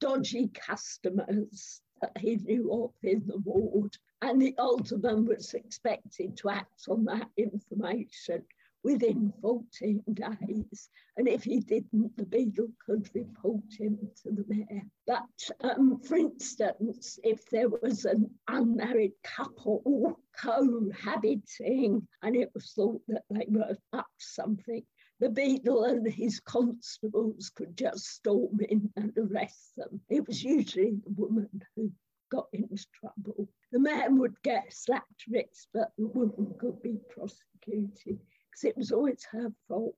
dodgy 0.00 0.48
customers 0.48 1.80
that 2.00 2.16
he 2.18 2.36
knew 2.36 2.72
of 2.72 2.92
in 3.02 3.26
the 3.26 3.38
ward, 3.38 3.96
and 4.22 4.40
the 4.40 4.54
Alderman 4.58 5.24
was 5.26 5.54
expected 5.54 6.36
to 6.38 6.48
act 6.48 6.88
on 6.88 7.04
that 7.04 7.28
information 7.36 8.44
within 8.84 9.32
14 9.40 10.04
days. 10.12 10.88
And 11.16 11.26
if 11.26 11.42
he 11.42 11.60
didn't, 11.60 12.16
the 12.16 12.26
beadle 12.26 12.68
could 12.84 13.08
report 13.14 13.64
him 13.76 13.98
to 14.22 14.30
the 14.30 14.44
mayor. 14.46 14.82
But 15.06 15.22
um, 15.62 16.00
for 16.00 16.16
instance, 16.16 17.18
if 17.24 17.48
there 17.50 17.70
was 17.70 18.04
an 18.04 18.30
unmarried 18.46 19.12
couple 19.24 20.20
cohabiting 20.38 22.06
and 22.22 22.36
it 22.36 22.50
was 22.54 22.72
thought 22.72 23.00
that 23.08 23.22
they 23.30 23.46
were 23.48 23.76
up 23.94 24.06
something, 24.18 24.82
the 25.18 25.30
beadle 25.30 25.84
and 25.84 26.06
his 26.06 26.40
constables 26.40 27.50
could 27.54 27.76
just 27.76 28.04
storm 28.04 28.58
in 28.68 28.90
and 28.96 29.16
arrest 29.16 29.76
them. 29.76 30.00
It 30.10 30.26
was 30.26 30.42
usually 30.42 31.00
the 31.04 31.12
woman 31.14 31.48
who 31.74 31.90
got 32.30 32.48
into 32.52 32.84
trouble. 33.00 33.48
The 33.72 33.78
man 33.78 34.18
would 34.18 34.34
get 34.42 34.72
slapped 34.72 35.24
wrist, 35.30 35.68
but 35.72 35.92
the 35.96 36.08
woman 36.08 36.54
could 36.58 36.82
be 36.82 36.98
prosecuted 37.08 38.18
because 38.54 38.68
it 38.70 38.76
was 38.76 38.92
always 38.92 39.24
her 39.32 39.52
fault 39.68 39.96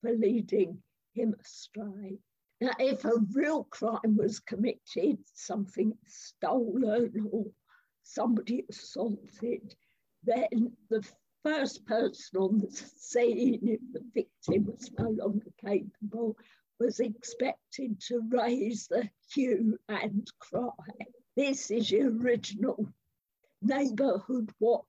for 0.00 0.12
leading 0.12 0.82
him 1.14 1.34
astray. 1.40 2.18
Now, 2.60 2.72
if 2.78 3.04
a 3.04 3.12
real 3.34 3.64
crime 3.64 4.16
was 4.16 4.40
committed, 4.40 5.18
something 5.34 5.92
stolen 6.06 7.28
or 7.30 7.44
somebody 8.02 8.64
assaulted, 8.70 9.74
then 10.24 10.72
the 10.88 11.06
first 11.44 11.84
person 11.86 12.40
on 12.40 12.58
the 12.58 12.70
scene, 12.70 13.60
if 13.62 13.80
the 13.92 14.02
victim 14.14 14.64
was 14.64 14.90
no 14.98 15.10
longer 15.10 15.50
capable, 15.60 16.36
was 16.80 17.00
expected 17.00 18.00
to 18.08 18.22
raise 18.30 18.86
the 18.88 19.08
hue 19.32 19.78
and 19.88 20.26
cry. 20.38 20.70
This 21.36 21.70
is 21.70 21.90
your 21.90 22.10
original 22.10 22.88
neighbourhood 23.60 24.50
watch 24.58 24.84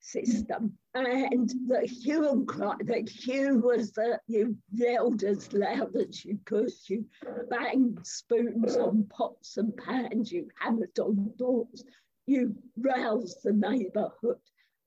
system. 0.00 0.76
And 0.94 1.48
the 1.68 1.86
hue 1.86 2.28
and 2.28 2.46
cry, 2.46 2.74
the 2.80 3.08
hue 3.08 3.58
was 3.58 3.92
that 3.92 4.20
you 4.26 4.56
yelled 4.72 5.22
as 5.22 5.52
loud 5.52 5.94
as 5.96 6.24
you 6.24 6.38
could, 6.44 6.72
you 6.86 7.06
banged 7.48 8.04
spoons 8.06 8.76
on 8.76 9.04
pots 9.04 9.56
and 9.56 9.76
pans, 9.76 10.32
you 10.32 10.48
hammered 10.58 10.98
on 10.98 11.32
doors, 11.36 11.84
you 12.26 12.56
roused 12.76 13.42
the 13.42 13.52
neighbourhood, 13.52 14.38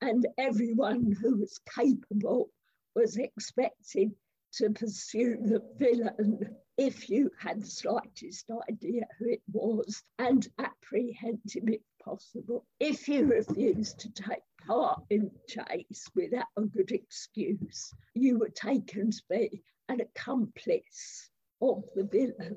and 0.01 0.27
everyone 0.37 1.11
who 1.21 1.37
was 1.37 1.59
capable 1.73 2.49
was 2.95 3.17
expected 3.17 4.11
to 4.53 4.69
pursue 4.69 5.37
the 5.41 5.61
villain 5.77 6.55
if 6.77 7.09
you 7.09 7.29
had 7.39 7.61
the 7.61 7.67
slightest 7.67 8.49
idea 8.69 9.05
who 9.19 9.29
it 9.29 9.41
was 9.51 10.01
and 10.17 10.47
apprehend 10.57 11.41
him 11.45 11.69
if 11.69 11.81
possible. 12.03 12.65
If 12.79 13.07
you 13.07 13.25
refused 13.25 13.99
to 13.99 14.11
take 14.11 14.41
part 14.67 15.01
in 15.09 15.29
the 15.29 15.39
chase 15.47 16.07
without 16.15 16.47
a 16.57 16.61
good 16.61 16.91
excuse, 16.91 17.93
you 18.15 18.39
were 18.39 18.49
taken 18.49 19.11
to 19.11 19.21
be 19.29 19.61
an 19.89 20.01
accomplice 20.01 21.29
of 21.61 21.83
the 21.95 22.03
villain 22.03 22.55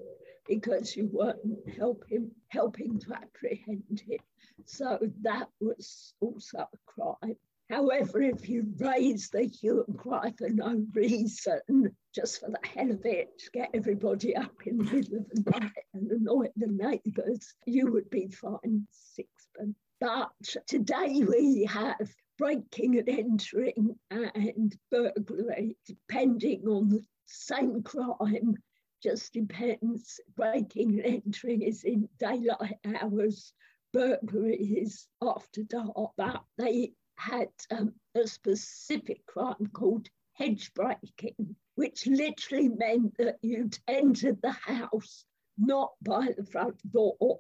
because 0.49 0.97
you 0.97 1.09
weren't 1.13 1.41
helping 1.77 2.31
helping 2.49 2.99
to 3.01 3.15
apprehend 3.15 4.03
him. 4.07 4.21
So 4.65 4.99
that 5.23 5.49
was 5.61 6.15
also 6.21 6.59
a 6.59 6.79
crime. 6.87 7.37
However, 7.69 8.23
if 8.23 8.49
you 8.49 8.73
raise 8.79 9.29
the 9.31 9.43
hue 9.43 9.85
and 9.89 9.99
cry 9.99 10.33
for 10.39 10.49
no 10.49 10.87
reason, 10.95 11.97
just 12.15 12.39
for 12.39 12.49
the 12.49 12.61
hell 12.65 12.93
of 12.93 13.05
it, 13.05 13.37
to 13.39 13.51
get 13.51 13.71
everybody 13.75 14.37
up 14.37 14.55
in 14.67 14.79
the 14.79 14.85
middle 14.85 15.19
of 15.19 15.29
the 15.31 15.51
night 15.51 15.73
and 15.93 16.11
annoy 16.11 16.47
the 16.55 16.69
neighbours, 16.69 17.55
you 17.67 17.91
would 17.91 18.09
be 18.09 18.29
fined 18.29 18.87
sixpence. 18.93 19.77
But 20.01 20.31
today 20.67 21.25
we 21.27 21.65
have 21.65 22.09
breaking 22.39 22.99
and 22.99 23.09
entering 23.09 23.99
and 24.11 24.77
burglary, 24.91 25.77
depending 25.87 26.69
on 26.69 26.89
the 26.91 27.03
same 27.25 27.83
crime, 27.83 28.55
just 29.03 29.33
depends. 29.33 30.21
Breaking 30.37 31.01
and 31.01 31.23
entering 31.25 31.63
is 31.63 31.83
in 31.83 32.09
daylight 32.19 32.79
hours, 32.85 33.53
burglary 33.93 34.57
is 34.57 35.09
after 35.21 35.65
dark, 35.65 36.13
but 36.17 36.45
they 36.59 36.93
had 37.17 37.49
um, 37.71 37.93
a 38.15 38.27
specific 38.27 39.25
crime 39.27 39.69
called 39.73 40.09
hedge 40.35 40.73
breaking, 40.75 41.57
which 41.75 42.07
literally 42.07 42.69
meant 42.69 43.17
that 43.19 43.39
you'd 43.43 43.79
entered 43.89 44.41
the 44.43 44.53
house 44.53 45.25
not 45.59 45.93
by 46.03 46.29
the 46.37 46.45
front 46.45 46.77
door, 46.93 47.39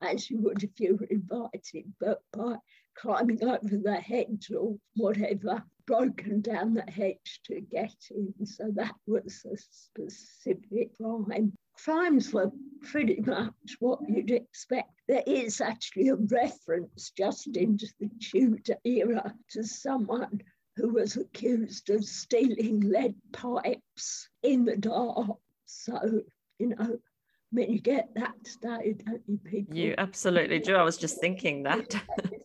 as 0.00 0.30
you 0.30 0.38
would 0.40 0.62
if 0.62 0.78
you 0.78 0.96
were 0.96 1.06
invited, 1.06 1.92
but 2.00 2.22
by 2.32 2.56
climbing 2.96 3.44
over 3.44 3.76
the 3.76 3.96
hedge 3.96 4.50
or 4.56 4.76
whatever, 4.96 5.62
broken 5.86 6.40
down 6.40 6.74
the 6.74 6.90
hedge 6.90 7.40
to 7.44 7.60
get 7.60 7.94
in. 8.10 8.46
So 8.46 8.70
that 8.74 8.94
was 9.06 9.44
a 9.44 9.56
specific 9.56 10.96
crime. 10.96 11.52
Crimes 11.84 12.32
were 12.32 12.50
pretty 12.82 13.20
much 13.20 13.76
what 13.80 14.00
you'd 14.08 14.30
expect. 14.30 14.90
There 15.06 15.22
is 15.26 15.60
actually 15.60 16.08
a 16.08 16.16
reference 16.16 17.10
just 17.16 17.56
into 17.56 17.86
the 18.00 18.10
Tudor 18.20 18.76
era 18.84 19.34
to 19.50 19.62
someone 19.62 20.42
who 20.76 20.90
was 20.90 21.16
accused 21.16 21.90
of 21.90 22.04
stealing 22.04 22.80
lead 22.80 23.14
pipes 23.32 24.28
in 24.42 24.64
the 24.64 24.76
dark. 24.76 25.38
So, 25.66 26.22
you 26.58 26.68
know, 26.68 26.76
I 26.80 27.54
mean, 27.54 27.72
you 27.72 27.80
get 27.80 28.08
that 28.14 28.34
started, 28.46 29.04
don't 29.04 29.22
you, 29.26 29.38
people? 29.38 29.76
You 29.76 29.94
absolutely 29.98 30.58
do. 30.58 30.74
I 30.74 30.82
was 30.82 30.98
just 30.98 31.20
thinking 31.20 31.62
that. 31.64 31.94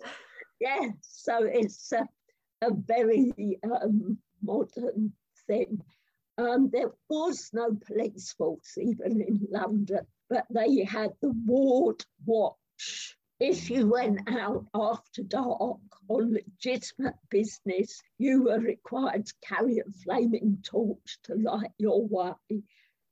yeah, 0.59 0.89
so 1.01 1.43
it's 1.43 1.91
a, 1.91 2.07
a 2.61 2.71
very 2.71 3.59
um, 3.63 4.17
modern 4.41 5.13
thing. 5.47 5.81
Um, 6.37 6.69
there 6.71 6.91
was 7.09 7.51
no 7.53 7.77
police 7.85 8.33
force 8.33 8.77
even 8.77 9.21
in 9.21 9.47
London, 9.51 10.05
but 10.29 10.45
they 10.49 10.83
had 10.83 11.11
the 11.21 11.33
ward 11.45 12.03
watch. 12.25 13.17
If 13.39 13.69
you 13.69 13.87
went 13.87 14.29
out 14.29 14.65
after 14.73 15.21
dark 15.21 15.79
on 16.07 16.33
legitimate 16.33 17.15
business, 17.29 18.01
you 18.17 18.43
were 18.43 18.59
required 18.59 19.25
to 19.25 19.33
carry 19.43 19.79
a 19.79 19.91
flaming 20.03 20.59
torch 20.63 21.19
to 21.23 21.35
light 21.35 21.71
your 21.77 22.07
way. 22.07 22.63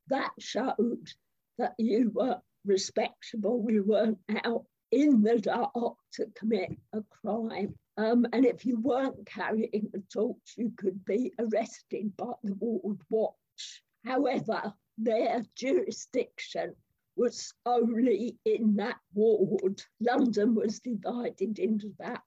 That 0.07 0.32
showed 0.39 1.11
that 1.57 1.76
you 1.78 2.11
were 2.13 2.41
respectable, 2.65 3.65
you 3.69 3.84
weren't 3.84 4.19
out 4.43 4.65
in 4.91 5.22
the 5.22 5.39
dark 5.39 5.97
to 6.13 6.26
commit 6.36 6.78
a 6.93 7.01
crime. 7.03 7.76
Um, 8.02 8.26
and 8.34 8.45
if 8.45 8.66
you 8.66 8.80
weren't 8.80 9.28
carrying 9.28 9.91
a 9.93 9.99
torch, 10.12 10.56
you 10.58 10.72
could 10.76 11.06
be 11.06 11.32
arrested 11.38 12.18
by 12.18 12.34
the 12.43 12.56
ward 12.56 12.97
watch. 13.12 13.84
However, 14.04 14.74
their 14.97 15.43
jurisdiction 15.56 16.76
was 17.16 17.54
only 17.64 18.39
in 18.43 18.76
that 18.78 18.97
ward. 19.14 19.84
London 19.99 20.56
was 20.56 20.80
divided 20.80 21.60
into 21.60 21.93
about 21.99 22.22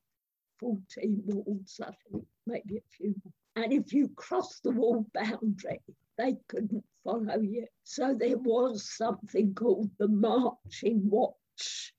14 0.60 1.22
wards, 1.24 1.80
I 1.84 1.90
think, 2.08 2.24
maybe 2.46 2.76
a 2.76 2.96
few 2.96 3.14
more. 3.24 3.64
And 3.64 3.72
if 3.72 3.92
you 3.92 4.10
crossed 4.10 4.62
the 4.62 4.70
ward 4.70 5.06
boundary, 5.12 5.80
they 6.16 6.36
couldn't 6.46 6.84
follow 7.02 7.40
you. 7.40 7.66
So 7.82 8.14
there 8.14 8.38
was 8.38 8.88
something 8.96 9.54
called 9.54 9.90
the 9.98 10.06
Marching 10.06 11.10
Watch, 11.10 11.34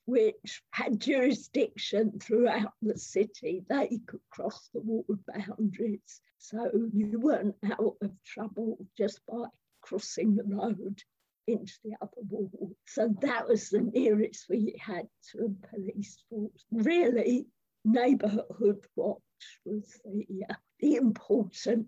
which 0.06 0.62
had 0.72 1.00
jurisdiction 1.00 2.20
throughout 2.20 2.74
the 2.82 2.98
city. 2.98 3.64
They 3.68 4.00
could 4.06 4.22
cross 4.30 4.70
the 4.74 4.82
ward 4.82 5.20
boundaries. 5.28 6.22
So 6.38 6.70
you 6.94 7.20
weren't 7.20 7.56
out 7.66 7.96
of 8.02 8.12
trouble 8.26 8.78
just 8.98 9.20
by 9.28 9.46
crossing 9.82 10.36
the 10.36 10.44
road 10.44 11.02
into 11.48 11.74
the 11.84 11.96
upper 12.02 12.22
ward. 12.22 12.76
So 12.88 13.14
that 13.22 13.48
was 13.48 13.70
the 13.70 13.82
nearest 13.82 14.46
we 14.50 14.76
had 14.80 15.08
to 15.32 15.46
a 15.46 15.68
police 15.68 16.24
force. 16.30 16.66
Really, 16.72 17.48
neighbourhood 17.84 18.86
watch 18.96 19.22
was 19.66 20.00
the, 20.04 20.46
uh, 20.50 20.56
the 20.80 20.96
important 20.96 21.88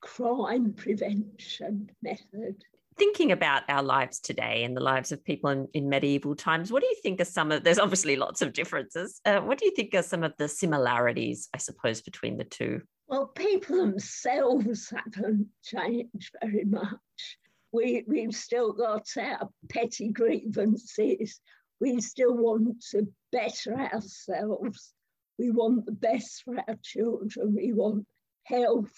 crime 0.00 0.72
prevention 0.74 1.90
method. 2.02 2.62
Thinking 2.96 3.32
about 3.32 3.62
our 3.68 3.82
lives 3.82 4.20
today 4.20 4.62
and 4.64 4.76
the 4.76 4.82
lives 4.82 5.10
of 5.10 5.24
people 5.24 5.50
in, 5.50 5.68
in 5.74 5.88
medieval 5.88 6.36
times, 6.36 6.70
what 6.70 6.80
do 6.80 6.86
you 6.86 6.96
think 7.02 7.20
are 7.20 7.24
some 7.24 7.50
of, 7.50 7.64
there's 7.64 7.78
obviously 7.78 8.16
lots 8.16 8.40
of 8.40 8.52
differences. 8.52 9.20
Uh, 9.24 9.40
what 9.40 9.58
do 9.58 9.64
you 9.64 9.72
think 9.72 9.94
are 9.94 10.02
some 10.02 10.22
of 10.22 10.32
the 10.38 10.48
similarities, 10.48 11.48
I 11.52 11.58
suppose, 11.58 12.02
between 12.02 12.36
the 12.36 12.44
two? 12.44 12.82
Well, 13.08 13.26
people 13.26 13.76
themselves 13.76 14.92
haven't 14.92 15.48
changed 15.62 16.36
very 16.40 16.64
much. 16.64 17.38
We, 17.72 18.04
we've 18.06 18.34
still 18.34 18.72
got 18.72 19.08
our 19.18 19.48
petty 19.68 20.10
grievances. 20.10 21.40
We 21.80 22.00
still 22.00 22.36
want 22.36 22.84
to 22.92 23.12
better 23.32 23.74
ourselves. 23.74 24.92
We 25.38 25.50
want 25.50 25.84
the 25.86 25.92
best 25.92 26.44
for 26.44 26.56
our 26.58 26.78
children. 26.82 27.54
We 27.56 27.72
want 27.72 28.06
health 28.44 28.94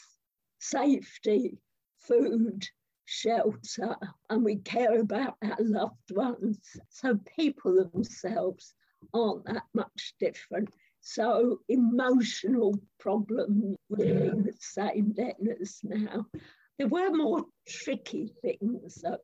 safety, 0.59 1.59
food, 2.01 2.67
shelter, 3.07 3.97
and 4.29 4.45
we 4.45 4.57
care 4.57 5.01
about 5.01 5.37
our 5.43 5.57
loved 5.61 6.11
ones. 6.11 6.59
So 6.91 7.19
people 7.37 7.89
themselves 7.93 8.75
aren't 9.15 9.47
that 9.47 9.65
much 9.75 10.15
different. 10.21 10.69
So 11.01 11.61
emotional 11.69 12.79
problem 12.99 13.37
problems 13.37 13.77
were 13.89 13.97
the 13.97 14.53
same 14.59 15.15
then 15.17 15.57
as 15.61 15.81
now. 15.85 16.27
There 16.79 16.89
were 16.89 17.11
more 17.11 17.45
tricky 17.67 18.33
things. 18.43 19.01
So, 19.01 19.17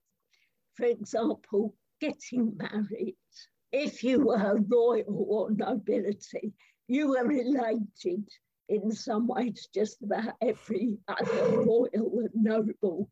for 0.75 0.87
example, 0.87 1.75
getting 2.01 2.57
married. 2.57 3.17
If 3.73 4.05
you 4.05 4.21
were 4.21 4.61
royal 4.69 5.27
or 5.29 5.51
nobility, 5.51 6.53
you 6.87 7.09
were 7.09 7.27
related 7.27 8.29
in 8.69 8.93
some 8.93 9.27
ways 9.27 9.69
just 9.75 10.03
about 10.03 10.35
every 10.41 10.99
other 11.09 11.59
royal 11.59 12.21
and 12.21 12.31
noble 12.35 13.11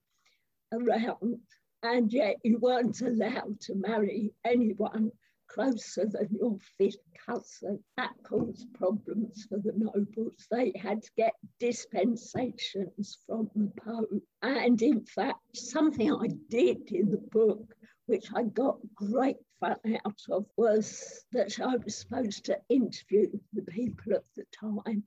around. 0.72 1.40
And 1.82 2.12
yet 2.12 2.36
you 2.42 2.58
weren't 2.58 3.00
allowed 3.00 3.60
to 3.62 3.74
marry 3.74 4.32
anyone 4.44 5.10
closer 5.48 6.06
than 6.06 6.28
your 6.30 6.58
fifth 6.78 7.02
cousin. 7.26 7.82
That 7.96 8.12
caused 8.22 8.72
problems 8.74 9.46
for 9.48 9.58
the 9.58 9.72
nobles. 9.74 10.46
They 10.50 10.72
had 10.76 11.02
to 11.02 11.10
get 11.16 11.34
dispensations 11.58 13.18
from 13.26 13.50
the 13.54 13.72
Pope. 13.82 14.22
And 14.42 14.80
in 14.80 15.04
fact, 15.04 15.40
something 15.54 16.12
I 16.12 16.28
did 16.48 16.92
in 16.92 17.10
the 17.10 17.24
book, 17.32 17.74
which 18.06 18.26
I 18.34 18.44
got 18.44 18.78
great 18.94 19.38
fun 19.58 19.76
out 20.04 20.20
of, 20.30 20.46
was 20.56 21.24
that 21.32 21.58
I 21.60 21.76
was 21.76 21.96
supposed 21.96 22.44
to 22.44 22.58
interview 22.68 23.28
the 23.52 23.62
people 23.62 24.14
of 24.14 24.24
the 24.36 24.44
time 24.58 25.04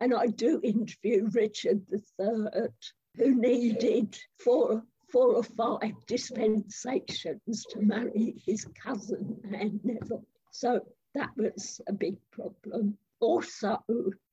and 0.00 0.14
I 0.14 0.28
do 0.28 0.60
interview 0.62 1.28
Richard 1.32 1.82
III, 1.92 2.68
who 3.16 3.34
needed 3.34 4.18
four, 4.38 4.82
four 5.10 5.34
or 5.34 5.42
five 5.42 5.94
dispensations 6.06 7.64
to 7.70 7.80
marry 7.80 8.34
his 8.44 8.66
cousin, 8.82 9.36
Anne 9.52 9.80
Neville. 9.82 10.24
So 10.52 10.80
that 11.14 11.30
was 11.36 11.80
a 11.88 11.92
big 11.92 12.16
problem. 12.30 12.96
Also, 13.20 13.82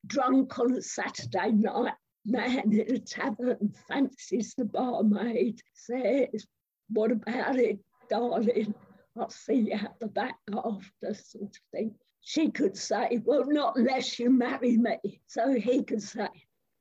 drunk 0.06 0.58
on 0.58 0.74
a 0.74 0.82
Saturday 0.82 1.52
night, 1.52 1.94
man 2.24 2.72
in 2.72 2.94
a 2.94 2.98
tavern 2.98 3.74
fancies 3.88 4.54
the 4.54 4.64
barmaid, 4.64 5.60
says, 5.74 6.46
What 6.88 7.12
about 7.12 7.58
it, 7.58 7.78
darling? 8.08 8.74
I'll 9.18 9.30
see 9.30 9.54
you 9.54 9.72
at 9.72 9.98
the 9.98 10.06
back 10.06 10.38
after, 10.52 11.14
sort 11.14 11.44
of 11.44 11.62
thing 11.72 11.94
she 12.28 12.50
could 12.50 12.76
say, 12.76 13.22
Well, 13.24 13.44
not 13.46 13.76
unless 13.76 14.18
you 14.18 14.28
marry 14.28 14.76
me. 14.76 14.98
So 15.26 15.52
he 15.54 15.82
could 15.82 16.02
say, 16.02 16.28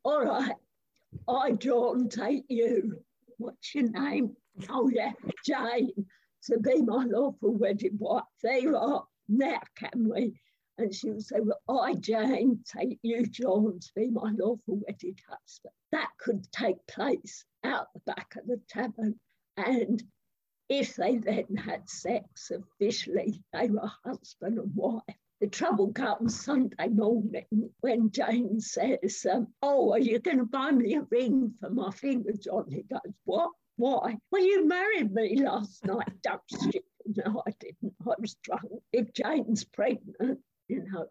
All 0.04 0.26
right, 0.26 0.56
I, 1.28 1.51
John, 1.51 2.09
take 2.09 2.45
you. 2.49 3.03
What's 3.38 3.76
your 3.76 3.89
name? 3.89 4.36
Oh, 4.70 4.89
yeah, 4.89 5.11
Jane, 5.45 6.05
to 6.43 6.59
be 6.59 6.82
my 6.82 7.05
lawful 7.05 7.53
wedded 7.55 7.99
wife. 7.99 8.24
There 8.41 8.57
you 8.57 8.76
are. 8.76 9.05
Now 9.30 9.61
can 9.76 10.09
we? 10.09 10.39
And 10.78 10.93
she 10.93 11.09
would 11.09 11.24
say, 11.24 11.38
Well, 11.39 11.82
I, 11.82 11.95
Jane, 11.95 12.63
take 12.65 12.99
you, 13.01 13.26
John, 13.26 13.80
to 13.80 13.89
be 13.95 14.09
my 14.09 14.34
lawful 14.38 14.82
wedded 14.88 15.20
husband. 15.28 15.74
That 15.91 16.09
could 16.20 16.49
take 16.51 16.86
place 16.88 17.45
out 17.63 17.88
the 17.93 17.99
back 18.01 18.36
of 18.36 18.47
the 18.47 18.61
tavern. 18.70 19.20
And 19.57 20.01
if 20.70 20.95
they 20.95 21.18
then 21.18 21.55
had 21.55 21.89
sex 21.89 22.51
officially, 22.51 23.43
they 23.53 23.70
were 23.70 23.91
husband 24.05 24.59
and 24.59 24.76
wife. 24.76 25.01
The 25.39 25.47
trouble 25.47 25.93
comes 25.93 26.43
Sunday 26.43 26.88
morning 26.88 27.45
when 27.81 28.09
Jane 28.09 28.59
says, 28.59 29.25
um, 29.31 29.47
Oh, 29.61 29.93
are 29.93 29.99
you 29.99 30.17
going 30.17 30.39
to 30.39 30.45
buy 30.45 30.71
me 30.71 30.95
a 30.95 31.01
ring 31.11 31.53
for 31.59 31.69
my 31.69 31.91
finger, 31.91 32.31
John? 32.33 32.65
He 32.69 32.81
goes, 32.81 33.13
What? 33.23 33.51
Why? 33.75 34.17
Well, 34.31 34.43
you 34.43 34.67
married 34.67 35.13
me 35.13 35.43
last 35.43 35.85
night, 35.85 36.21
Duck 36.23 36.41
No, 37.15 37.43
I 37.47 37.51
didn't. 37.59 37.93
I 38.01 38.13
was 38.19 38.35
drunk. 38.43 38.63
If 38.91 39.13
Jane's 39.13 39.63
pregnant, 39.63 40.39
you 40.67 40.83
know, 40.91 41.05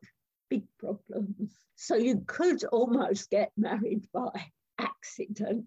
big 0.51 0.65
problems. 0.79 1.53
So 1.77 1.95
you 1.95 2.25
could 2.27 2.65
almost 2.65 3.31
get 3.31 3.53
married 3.57 4.07
by 4.13 4.51
accident. 4.79 5.67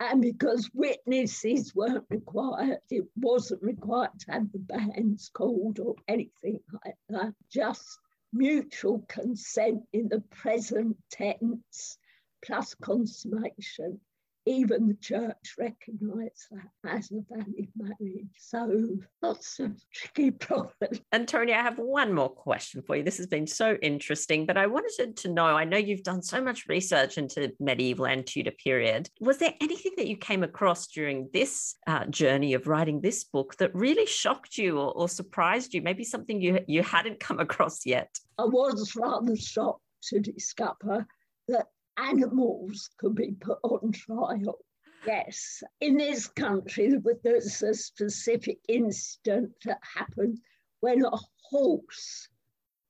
And 0.00 0.22
because 0.22 0.70
witnesses 0.74 1.74
weren't 1.74 2.04
required, 2.08 2.78
it 2.88 3.04
wasn't 3.16 3.62
required 3.62 4.18
to 4.20 4.32
have 4.32 4.52
the 4.52 4.58
banns 4.60 5.30
called 5.34 5.80
or 5.80 5.96
anything 6.06 6.60
like 6.84 6.94
that. 7.08 7.34
Just 7.50 7.98
mutual 8.32 9.04
consent 9.08 9.82
in 9.92 10.08
the 10.08 10.20
present 10.20 10.96
tense 11.10 11.98
plus 12.44 12.74
consummation 12.74 14.00
even 14.48 14.88
the 14.88 14.94
church 14.94 15.54
recognised 15.58 16.48
that 16.50 16.90
as 16.90 17.12
a 17.12 17.20
valid 17.28 17.68
marriage. 17.76 18.26
So 18.38 18.96
lots 19.22 19.60
of 19.60 19.72
tricky 19.92 20.30
problems. 20.46 21.00
And 21.12 21.28
Toni, 21.28 21.52
I 21.52 21.62
have 21.62 21.78
one 21.78 22.14
more 22.14 22.30
question 22.30 22.82
for 22.82 22.96
you. 22.96 23.02
This 23.02 23.18
has 23.18 23.26
been 23.26 23.46
so 23.46 23.76
interesting, 23.82 24.46
but 24.46 24.56
I 24.56 24.66
wanted 24.66 25.16
to 25.18 25.28
know 25.28 25.44
I 25.44 25.64
know 25.64 25.76
you've 25.76 26.02
done 26.02 26.22
so 26.22 26.40
much 26.40 26.66
research 26.66 27.18
into 27.18 27.52
medieval 27.60 28.06
and 28.06 28.26
Tudor 28.26 28.52
period. 28.52 29.10
Was 29.20 29.36
there 29.36 29.54
anything 29.60 29.92
that 29.98 30.08
you 30.08 30.16
came 30.16 30.42
across 30.42 30.86
during 30.86 31.28
this 31.32 31.76
uh, 31.86 32.06
journey 32.06 32.54
of 32.54 32.66
writing 32.66 33.00
this 33.00 33.24
book 33.24 33.56
that 33.56 33.74
really 33.74 34.06
shocked 34.06 34.56
you 34.56 34.78
or, 34.78 34.92
or 34.92 35.08
surprised 35.08 35.74
you? 35.74 35.82
Maybe 35.82 36.04
something 36.04 36.40
you, 36.40 36.60
you 36.66 36.82
hadn't 36.82 37.20
come 37.20 37.38
across 37.48 37.84
yet? 37.84 38.18
I 38.38 38.44
was 38.44 38.96
rather 38.96 39.36
shocked 39.36 39.82
to 40.04 40.20
discover 40.20 41.06
that 41.48 41.66
animals 41.98 42.90
could 42.96 43.14
be 43.14 43.32
put 43.32 43.58
on 43.62 43.92
trial. 43.92 44.58
Yes, 45.06 45.62
in 45.80 45.96
this 45.96 46.26
country, 46.26 46.94
there's 47.22 47.62
a 47.62 47.74
specific 47.74 48.58
incident 48.68 49.52
that 49.64 49.80
happened 49.82 50.40
when 50.80 51.04
a 51.04 51.18
horse 51.50 52.28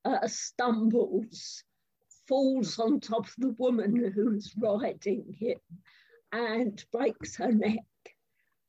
uh, 0.04 0.26
stumbles, 0.26 1.64
falls 2.26 2.78
on 2.78 3.00
top 3.00 3.26
of 3.26 3.34
the 3.38 3.54
woman 3.58 4.10
who's 4.14 4.54
riding 4.58 5.36
him, 5.38 5.58
and 6.32 6.84
breaks 6.92 7.36
her 7.36 7.52
neck. 7.52 7.84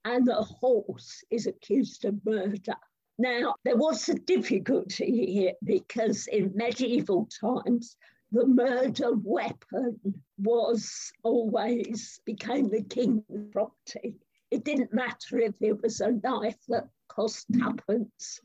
And 0.06 0.26
the 0.26 0.36
horse 0.36 1.24
is 1.30 1.46
accused 1.48 2.06
of 2.06 2.26
murder. 2.26 2.76
Now, 3.18 3.56
there 3.66 3.76
was 3.76 4.08
a 4.08 4.14
difficulty 4.16 5.26
here 5.26 5.54
because 5.64 6.28
in 6.28 6.54
medieval 6.56 7.28
times, 7.42 7.98
the 8.32 8.46
murder 8.46 9.12
weapon 9.14 10.00
was 10.38 11.12
always 11.24 12.20
became 12.26 12.70
the 12.70 12.84
king's 12.84 13.24
property. 13.52 14.16
It 14.52 14.64
didn't 14.64 14.94
matter 14.94 15.40
if 15.40 15.56
it 15.62 15.82
was 15.82 16.00
a 16.02 16.12
knife 16.12 16.60
that 16.68 16.90
cost 17.08 17.48
tuppence 17.60 18.40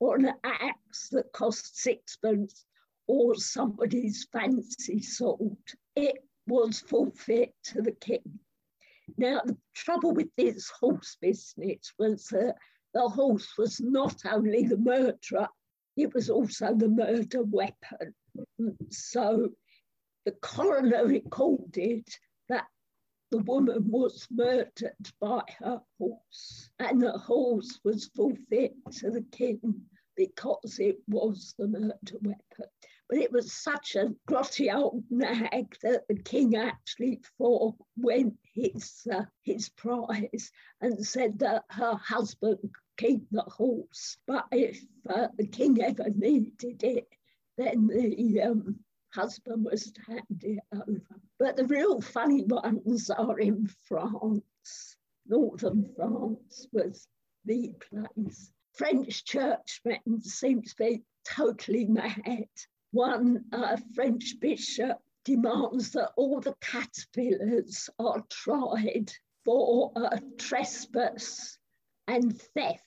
or 0.00 0.16
an 0.16 0.32
axe 0.44 1.08
that 1.10 1.32
cost 1.32 1.78
sixpence 1.78 2.64
or 3.06 3.34
somebody's 3.34 4.26
fancy 4.32 5.00
sword. 5.00 5.56
It 5.94 6.24
was 6.46 6.80
forfeit 6.80 7.54
to 7.64 7.82
the 7.82 7.92
king. 7.92 8.38
Now, 9.16 9.40
the 9.44 9.56
trouble 9.74 10.12
with 10.12 10.28
this 10.36 10.70
horse 10.70 11.16
business 11.20 11.92
was 11.98 12.26
that 12.28 12.56
the 12.94 13.08
horse 13.08 13.56
was 13.58 13.80
not 13.80 14.24
only 14.26 14.64
the 14.64 14.76
murderer, 14.76 15.48
it 15.96 16.14
was 16.14 16.30
also 16.30 16.74
the 16.74 16.88
murder 16.88 17.42
weapon. 17.42 18.14
So 18.90 19.50
the 20.24 20.32
coroner 20.32 21.06
recorded 21.06 22.06
that 22.48 22.66
the 23.30 23.38
woman 23.38 23.90
was 23.90 24.26
murdered 24.30 25.12
by 25.20 25.42
her 25.58 25.82
horse, 25.98 26.70
and 26.78 27.02
the 27.02 27.18
horse 27.18 27.78
was 27.84 28.10
forfeit 28.14 28.74
to 28.92 29.10
the 29.10 29.24
king 29.32 29.86
because 30.16 30.78
it 30.78 30.98
was 31.08 31.54
the 31.58 31.68
murder 31.68 32.18
weapon. 32.20 32.66
But 33.08 33.18
it 33.18 33.32
was 33.32 33.52
such 33.52 33.96
a 33.96 34.14
grotty 34.26 34.70
old 34.70 35.04
nag 35.10 35.74
that 35.82 36.06
the 36.08 36.18
king 36.22 36.56
actually 36.56 37.20
forewent 37.38 38.38
his, 38.54 39.06
uh, 39.10 39.24
his 39.42 39.70
prize 39.70 40.50
and 40.80 41.06
said 41.06 41.38
that 41.38 41.64
her 41.70 41.94
husband 41.94 42.58
keep 42.98 43.22
the 43.30 43.42
horse. 43.42 44.18
But 44.26 44.46
if 44.52 44.78
uh, 45.08 45.28
the 45.38 45.46
king 45.46 45.82
ever 45.82 46.10
needed 46.10 46.82
it, 46.82 47.08
then 47.58 47.88
the 47.88 48.40
um, 48.42 48.78
husband 49.12 49.64
was 49.64 49.90
to 49.92 50.00
hand 50.02 50.42
it 50.44 50.60
over. 50.72 51.20
But 51.38 51.56
the 51.56 51.66
real 51.66 52.00
funny 52.00 52.44
ones 52.44 53.10
are 53.10 53.38
in 53.38 53.68
France. 53.84 54.96
Northern 55.26 55.92
France 55.94 56.66
was 56.72 57.06
the 57.44 57.74
place. 57.90 58.52
French 58.74 59.24
churchmen 59.24 60.22
seem 60.22 60.62
to 60.62 60.74
be 60.78 61.02
totally 61.28 61.84
mad. 61.84 62.48
One 62.92 63.44
uh, 63.52 63.76
French 63.94 64.36
bishop 64.40 64.98
demands 65.24 65.90
that 65.92 66.12
all 66.16 66.40
the 66.40 66.54
caterpillars 66.60 67.90
are 67.98 68.24
tried 68.30 69.12
for 69.44 69.92
uh, 69.96 70.18
trespass 70.38 71.58
and 72.06 72.40
theft 72.54 72.82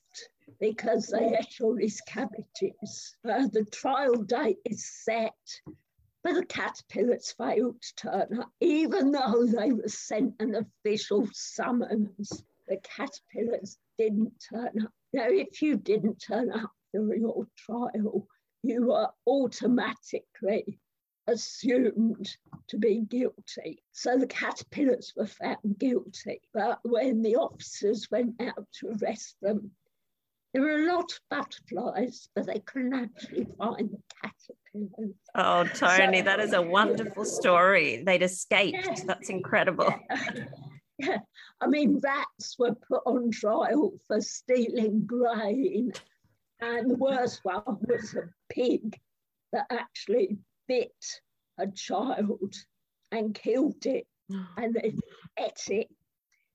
because 0.61 1.07
they 1.07 1.35
ate 1.37 1.59
all 1.59 1.75
his 1.75 1.99
cabbages. 2.01 3.17
Uh, 3.27 3.47
the 3.51 3.65
trial 3.71 4.13
date 4.13 4.59
is 4.63 4.87
set, 5.03 5.33
but 6.23 6.35
the 6.35 6.45
caterpillars 6.45 7.33
failed 7.35 7.81
to 7.81 7.95
turn 7.95 8.39
up, 8.39 8.51
even 8.61 9.11
though 9.11 9.47
they 9.47 9.71
were 9.71 9.87
sent 9.87 10.35
an 10.39 10.55
official 10.55 11.27
summons. 11.33 12.43
The 12.67 12.77
caterpillars 12.77 13.79
didn't 13.97 14.33
turn 14.49 14.83
up. 14.83 14.93
Now, 15.13 15.25
if 15.27 15.63
you 15.63 15.77
didn't 15.77 16.21
turn 16.21 16.51
up 16.51 16.71
for 16.91 17.15
your 17.15 17.47
trial, 17.57 18.27
you 18.61 18.85
were 18.85 19.09
automatically 19.25 20.79
assumed 21.27 22.37
to 22.67 22.77
be 22.77 23.01
guilty. 23.01 23.81
So 23.93 24.15
the 24.15 24.27
caterpillars 24.27 25.13
were 25.15 25.25
found 25.25 25.79
guilty. 25.79 26.41
But 26.53 26.79
when 26.83 27.23
the 27.23 27.37
officers 27.37 28.09
went 28.11 28.39
out 28.39 28.67
to 28.79 28.95
arrest 29.01 29.37
them, 29.41 29.71
there 30.53 30.63
were 30.63 30.83
a 30.83 30.93
lot 30.93 31.11
of 31.11 31.19
butterflies, 31.29 32.27
but 32.35 32.45
they 32.45 32.59
couldn't 32.59 32.93
actually 32.93 33.47
find 33.57 33.89
the 33.89 34.01
caterpillars. 34.21 35.15
Oh, 35.35 35.63
Toni, 35.75 36.19
so, 36.19 36.25
that 36.25 36.39
is 36.39 36.53
a 36.53 36.61
wonderful 36.61 37.25
story. 37.25 38.03
They'd 38.05 38.23
escaped. 38.23 38.85
Yeah, 38.85 39.03
That's 39.05 39.29
incredible. 39.29 39.93
Yeah. 40.09 40.43
yeah. 40.99 41.17
I 41.61 41.67
mean, 41.67 42.01
rats 42.03 42.55
were 42.59 42.75
put 42.75 43.01
on 43.05 43.31
trial 43.31 43.93
for 44.07 44.19
stealing 44.19 45.05
grain. 45.05 45.93
And 46.59 46.91
the 46.91 46.95
worst 46.95 47.39
one 47.43 47.63
was 47.65 48.13
a 48.13 48.29
pig 48.53 48.99
that 49.53 49.65
actually 49.71 50.37
bit 50.67 50.93
a 51.57 51.67
child 51.67 52.55
and 53.11 53.33
killed 53.33 53.85
it 53.85 54.05
and 54.57 54.73
then 54.73 54.99
ate 55.39 55.67
it 55.69 55.87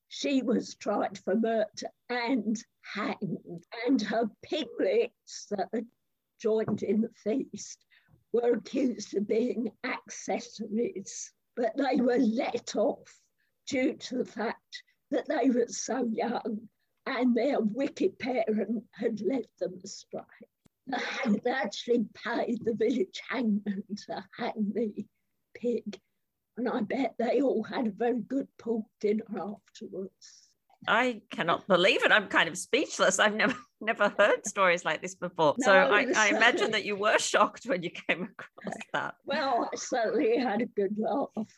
she 0.09 0.43
was 0.43 0.75
tried 0.77 1.19
for 1.19 1.35
murder 1.35 1.91
and 2.09 2.57
hanged, 2.83 3.67
and 3.87 4.01
her 4.03 4.31
piglets 4.43 5.47
that 5.51 5.69
had 5.73 5.87
joined 6.39 6.83
in 6.83 7.01
the 7.01 7.13
feast 7.25 7.85
were 8.33 8.55
accused 8.55 9.15
of 9.15 9.27
being 9.27 9.71
accessories, 9.85 11.33
but 11.57 11.77
they 11.77 12.01
were 12.01 12.19
let 12.19 12.77
off 12.77 13.21
due 13.67 13.95
to 13.95 14.19
the 14.19 14.25
fact 14.25 14.83
that 15.11 15.27
they 15.29 15.51
were 15.51 15.69
so 15.69 16.05
young 16.05 16.69
and 17.07 17.37
their 17.37 17.61
wicked 17.61 18.19
parent 18.19 18.85
had 18.93 19.21
led 19.21 19.47
them 19.59 19.79
astray. 19.85 20.23
The 20.87 20.99
hang 20.99 21.41
actually 21.47 22.07
paid 22.15 22.65
the 22.65 22.75
village 22.75 23.21
hangman 23.29 23.85
to 24.07 24.25
hang 24.37 24.73
the 24.73 25.07
pig 25.55 26.01
and 26.57 26.69
I 26.69 26.81
bet 26.81 27.15
they 27.19 27.41
all 27.43 27.63
had 27.63 27.87
a 27.87 27.91
very 27.91 28.21
good 28.21 28.49
pork 28.59 28.85
dinner 29.01 29.25
afterwards. 29.31 30.47
I 30.89 31.21
cannot 31.31 31.67
believe 31.67 32.05
it. 32.05 32.13
I'm 32.13 32.29
kind 32.29 32.49
of 32.49 32.57
speechless. 32.57 33.19
I've 33.19 33.35
never 33.35 33.57
never 33.81 34.13
heard 34.19 34.47
stories 34.47 34.85
like 34.85 35.03
this 35.03 35.15
before. 35.15 35.55
No, 35.59 35.65
so 35.65 35.73
I, 35.73 36.07
I 36.17 36.29
imagine 36.29 36.71
that 36.73 36.85
you 36.85 36.97
were 36.97 37.19
shocked 37.19 37.65
when 37.65 37.83
you 37.83 37.91
came 37.91 38.23
across 38.39 38.77
that. 38.93 39.15
Well, 39.25 39.69
I 39.73 39.77
certainly 39.77 40.39
had 40.39 40.63
a 40.63 40.67
good 40.67 40.97
laugh. 40.99 41.49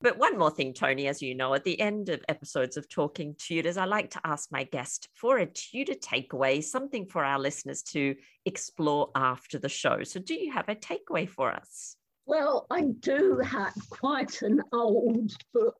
But 0.00 0.18
one 0.18 0.36
more 0.36 0.50
thing, 0.50 0.74
Toni, 0.74 1.06
as 1.06 1.22
you 1.22 1.36
know, 1.36 1.54
at 1.54 1.62
the 1.62 1.80
end 1.80 2.08
of 2.08 2.24
episodes 2.28 2.76
of 2.76 2.88
Talking 2.88 3.36
Tudors, 3.38 3.76
I 3.76 3.84
like 3.84 4.10
to 4.10 4.20
ask 4.24 4.50
my 4.50 4.64
guest 4.64 5.08
for 5.14 5.38
a 5.38 5.46
Tudor 5.46 5.94
takeaway, 5.94 6.62
something 6.62 7.06
for 7.06 7.24
our 7.24 7.38
listeners 7.38 7.82
to 7.90 8.16
explore 8.44 9.10
after 9.14 9.60
the 9.60 9.68
show. 9.68 10.02
So, 10.02 10.18
do 10.18 10.34
you 10.34 10.52
have 10.52 10.68
a 10.68 10.74
takeaway 10.74 11.28
for 11.28 11.52
us? 11.52 11.96
Well, 12.24 12.66
I 12.70 12.82
do 13.00 13.38
have 13.38 13.74
quite 13.90 14.42
an 14.42 14.62
old 14.72 15.32
book, 15.52 15.74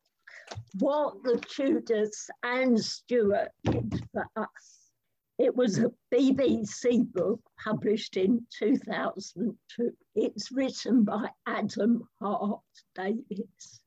What 0.81 1.23
the 1.23 1.39
Tudors 1.39 2.29
and 2.43 2.79
Stuart 2.79 3.53
Did 3.65 4.05
for 4.13 4.27
Us. 4.35 4.91
It 5.39 5.55
was 5.55 5.79
a 5.79 5.93
BBC 6.13 7.13
book 7.13 7.41
published 7.63 8.17
in 8.17 8.45
2002. 8.59 9.97
It's 10.17 10.51
written 10.51 11.05
by 11.05 11.31
Adam 11.47 12.03
Hart 12.21 12.61
Davies. 12.97 13.81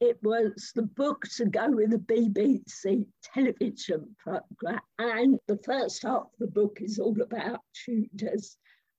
It 0.00 0.22
was 0.22 0.70
the 0.76 0.82
book 0.82 1.24
to 1.36 1.46
go 1.46 1.68
with 1.68 1.90
the 1.90 1.98
BBC 1.98 3.06
television 3.22 4.14
programme. 4.18 4.80
And 5.00 5.40
the 5.48 5.58
first 5.64 6.02
half 6.04 6.22
of 6.22 6.38
the 6.38 6.46
book 6.46 6.78
is 6.80 7.00
all 7.00 7.20
about 7.20 7.60
Tudors 7.74 8.56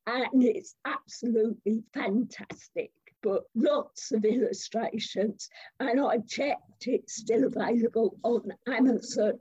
and 0.08 0.44
it's 0.44 0.76
absolutely 0.86 1.84
fantastic. 1.94 2.92
But 3.22 3.44
lots 3.54 4.12
of 4.12 4.24
illustrations, 4.24 5.50
and 5.80 6.00
I 6.00 6.20
checked, 6.20 6.88
it's 6.88 7.16
still 7.16 7.44
available 7.44 8.18
on 8.24 8.54
Amazon 8.68 9.38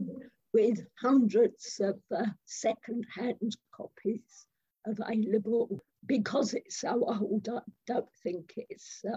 with 0.52 0.84
hundreds 1.00 1.80
of 1.80 2.00
uh, 2.14 2.24
second-hand 2.44 3.56
copies 3.72 4.46
available. 4.86 5.80
Because 6.06 6.54
it's 6.54 6.80
so 6.80 7.04
old, 7.06 7.48
I 7.48 7.60
don't 7.86 8.08
think 8.22 8.54
it's 8.56 9.02
uh, 9.04 9.16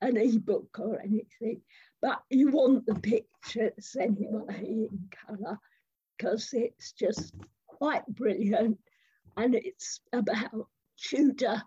an 0.00 0.16
ebook 0.16 0.78
or 0.78 1.00
anything, 1.00 1.62
but 2.02 2.20
you 2.30 2.50
want 2.50 2.86
the 2.86 2.94
pictures 2.96 3.96
anyway 3.98 4.88
in 4.90 5.08
colour 5.26 5.58
because 6.16 6.50
it's 6.52 6.92
just 6.92 7.34
quite 7.66 8.06
brilliant 8.08 8.78
and 9.36 9.54
it's 9.54 10.00
about 10.12 10.68
Tudor 10.98 11.62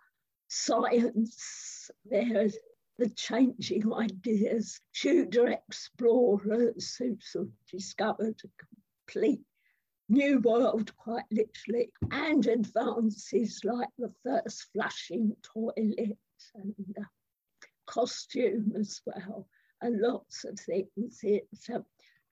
science. 0.47 1.89
There's 2.05 2.57
the 2.97 3.09
changing 3.09 3.93
ideas, 3.93 4.81
Tudor 4.93 5.47
explorers 5.47 6.95
who 6.95 7.17
sort 7.21 7.45
of 7.47 7.51
discovered 7.71 8.41
a 8.43 8.65
complete 8.65 9.41
new 10.09 10.39
world, 10.39 10.95
quite 10.97 11.25
literally, 11.31 11.91
and 12.11 12.45
advances 12.45 13.61
like 13.63 13.89
the 13.97 14.11
first 14.23 14.67
flushing 14.73 15.35
toilet 15.43 16.17
and 16.55 16.95
uh, 16.99 17.03
costume 17.85 18.73
as 18.77 19.01
well, 19.05 19.47
and 19.81 20.01
lots 20.01 20.43
of 20.43 20.59
things. 20.59 21.19
It 21.23 21.47
uh, 21.73 21.79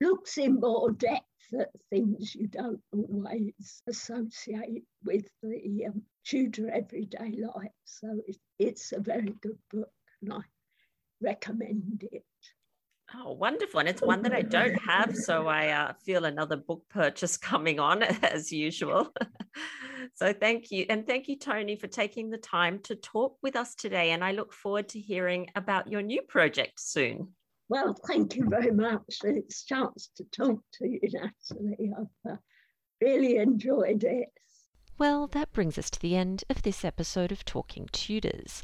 looks 0.02 0.38
in 0.38 0.60
more 0.60 0.91
depth 0.91 1.24
at 1.60 1.70
things 1.89 2.36
you 2.36 2.48
don't 2.48 2.82
always 2.91 3.82
associate 3.88 4.84
with 5.04 5.26
the 5.41 5.86
um, 5.88 6.02
Tudor 6.26 6.70
everyday 6.70 7.38
life. 7.38 7.72
So 7.86 8.20
it, 8.28 8.38
it's 8.60 8.91
a 8.91 9.00
very 9.00 9.34
good 9.41 9.58
book, 9.72 9.91
and 10.22 10.34
I 10.34 10.41
recommend 11.22 12.08
it. 12.12 12.24
Oh, 13.16 13.32
wonderful. 13.32 13.80
And 13.80 13.88
it's 13.88 14.02
one 14.02 14.22
that 14.24 14.34
I 14.34 14.41
don't 14.41 14.76
have. 14.82 15.16
So 15.16 15.48
I 15.48 15.70
uh, 15.70 15.93
feel 16.04 16.26
another 16.26 16.58
book 16.58 16.84
purchase 16.89 17.38
coming 17.38 17.80
on 17.80 18.04
as 18.24 18.52
usual. 18.52 19.14
so 20.16 20.34
thank 20.34 20.72
you. 20.72 20.86
And 20.89 21.08
thank 21.08 21.30
you, 21.30 21.38
Toni, 21.38 21.78
for 21.78 21.88
taking 21.88 22.30
the 22.30 22.38
time 22.38 22.80
to 22.84 22.95
talk 22.95 23.38
with 23.41 23.56
us 23.56 23.76
today. 23.76 24.12
And 24.12 24.24
I 24.24 24.34
look 24.34 24.52
forward 24.52 24.89
to 24.89 25.00
hearing 25.00 25.50
about 25.56 25.89
your 25.89 26.02
new 26.02 26.22
project 26.22 26.82
soon. 26.82 27.30
Well, 27.70 27.97
thank 28.07 28.36
you 28.36 28.47
very 28.49 28.72
much. 28.72 29.20
It's 29.24 29.63
a 29.63 29.65
chance 29.68 30.09
to 30.15 30.24
talk 30.26 30.59
to 30.74 30.88
you, 30.88 30.99
Natalie. 31.03 31.91
I've 31.97 32.32
uh, 32.32 32.36
really 33.01 33.38
enjoyed 33.38 34.03
it. 34.03 34.30
Well, 34.97 35.28
that 35.28 35.51
brings 35.51 35.78
us 35.78 35.91
to 35.91 35.99
the 36.01 36.15
end 36.15 36.43
of 36.49 36.63
this 36.63 36.84
episode 36.84 37.32
of 37.32 37.45
Talking 37.45 37.88
Tudors. 37.91 38.63